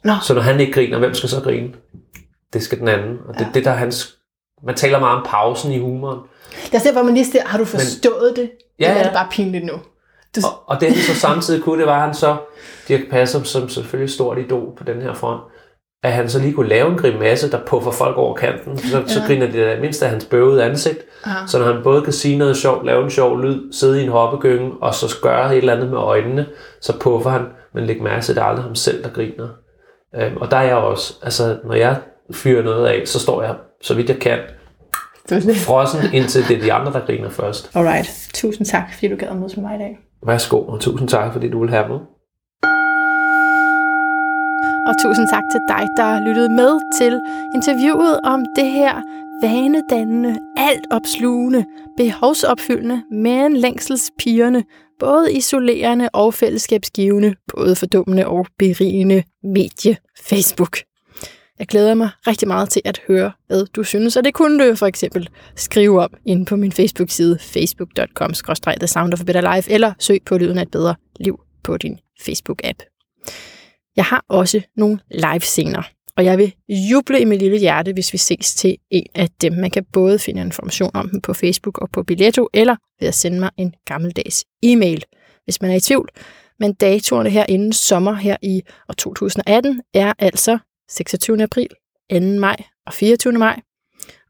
[0.04, 0.14] Nå.
[0.22, 1.70] Så når han ikke griner, hvem skal så grine?
[2.54, 3.18] Det skal den anden.
[3.28, 3.48] Og det, Ja.
[3.54, 4.16] det der er hans...
[4.66, 6.20] Man taler meget om pausen i humoren.
[6.72, 8.52] Der ser, hvor man lige siger, har du forstået det?
[8.80, 9.74] Ja, Eller er det bare pinligt nu?
[10.36, 12.38] Du, Og, og det han så samtidig kunne, det var, han så,
[12.88, 15.42] Dirk Passer, som selvfølgelig stort idol på den her front,
[16.04, 18.78] at han så lige kunne lave en grimasse, der puffer folk over kanten.
[18.78, 19.08] Så, ja.
[19.08, 21.00] så griner de da mindst af hans bøvede ansigt.
[21.26, 21.32] Ja.
[21.48, 24.10] Så når han både kan sige noget sjovt, lave en sjov lyd, sidde i en
[24.10, 26.46] hoppegynge, og så gøre et eller andet med øjnene,
[26.82, 29.48] så puffer han, men læg mærke til, at det er aldrig ham selv, der griner.
[30.16, 31.96] Øhm, og der er jeg også, altså når jeg
[32.34, 34.40] fyrer noget af, så står jeg, så vidt jeg kan,
[35.66, 37.72] frossen, indtil det er de andre, der griner først.
[37.74, 38.30] Alright.
[38.34, 40.00] Tusind tak, fordi du gad at mødes med mig i dag.
[40.26, 42.00] Værsgo, og tusind tak, fordi du vil have med.
[44.90, 47.14] Og tusind tak til dig, der lyttede med til
[47.56, 49.02] interviewet om det her
[49.42, 51.66] vanedannende, alt opslugende,
[51.98, 54.64] behovsopfyldende, men længselspigerne,
[55.00, 59.98] både isolerende og fællesskabsgivende, både fordummende og berigende medie
[60.30, 60.78] Facebook.
[61.62, 64.76] Jeg glæder mig rigtig meget til at høre, hvad du synes, og det kunne du
[64.76, 68.34] for eksempel skrive om inde på min Facebook-side facebook.com
[68.80, 71.78] The Sound of a Better Life, eller søg på Lyden af et bedre liv på
[71.78, 73.02] din Facebook-app.
[73.96, 75.84] Jeg har også nogle live-scener,
[76.18, 79.54] og jeg vil juble i mit lille hjerte, hvis vi ses til en af dem.
[79.54, 83.16] Man kan både finde information om dem på Facebook og på Billetto, eller ved at
[83.16, 85.04] sende mig en gammeldags e-mail,
[85.44, 86.10] hvis man er i tvivl.
[86.60, 90.58] Men datoerne her inden sommer her i år 2018 er altså
[90.92, 91.44] 26.
[91.44, 91.68] april,
[92.12, 92.20] 2.
[92.20, 92.56] maj
[92.88, 93.34] og 24.
[93.34, 93.60] maj.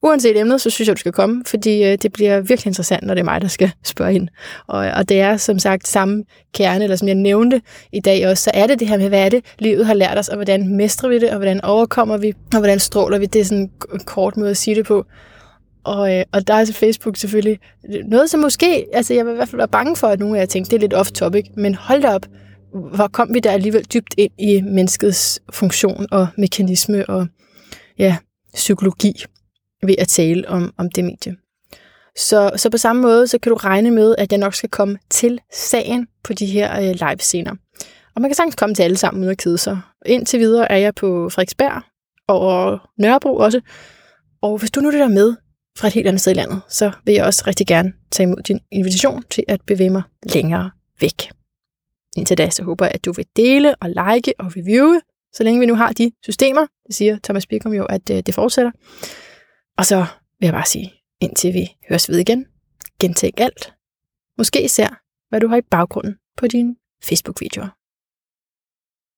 [0.03, 3.13] Uanset emnet, så synes jeg, du skal komme, fordi øh, det bliver virkelig interessant, når
[3.13, 4.27] det er mig, der skal spørge ind.
[4.67, 7.61] Og, og det er som sagt samme kerne, eller som jeg nævnte
[7.93, 10.17] i dag også, så er det det her med, hvad er det, livet har lært
[10.17, 13.25] os, og hvordan mestrer vi det, og hvordan overkommer vi, og hvordan stråler vi.
[13.25, 15.05] Det er sådan en kort måde at sige det på.
[15.83, 17.59] Og, øh, og der er så Facebook selvfølgelig
[18.05, 20.41] noget, som måske, altså jeg vil i hvert fald være bange for, at nogle af
[20.41, 22.25] jer tænkte, det er lidt off-topic, men hold da op,
[22.73, 27.27] hvor kom vi der alligevel dybt ind i menneskets funktion og mekanisme og
[27.97, 28.17] ja,
[28.53, 29.23] psykologi
[29.83, 31.35] ved at tale om, om det medie.
[32.17, 34.97] Så, så på samme måde, så kan du regne med, at jeg nok skal komme
[35.09, 37.51] til sagen på de her øh, live-scener.
[38.15, 39.79] Og man kan sagtens komme til alle sammen uden at kede sig.
[40.05, 41.81] Indtil videre er jeg på Frederiksberg
[42.27, 43.61] og Nørrebro også.
[44.41, 45.35] Og hvis du nu lytter med
[45.77, 48.43] fra et helt andet sted i landet, så vil jeg også rigtig gerne tage imod
[48.43, 51.40] din invitation til at bevæge mig længere væk.
[52.17, 55.01] Indtil da, så håber jeg, at du vil dele og like og reviewe,
[55.33, 56.67] så længe vi nu har de systemer.
[56.87, 58.71] Det siger Thomas Birkum jo, at øh, det fortsætter.
[59.77, 60.05] Og så
[60.39, 62.45] vil jeg bare sige, indtil vi høres ved igen,
[62.99, 63.73] gentænk alt.
[64.37, 67.80] Måske især, hvad du har i baggrunden på dine Facebook-videoer.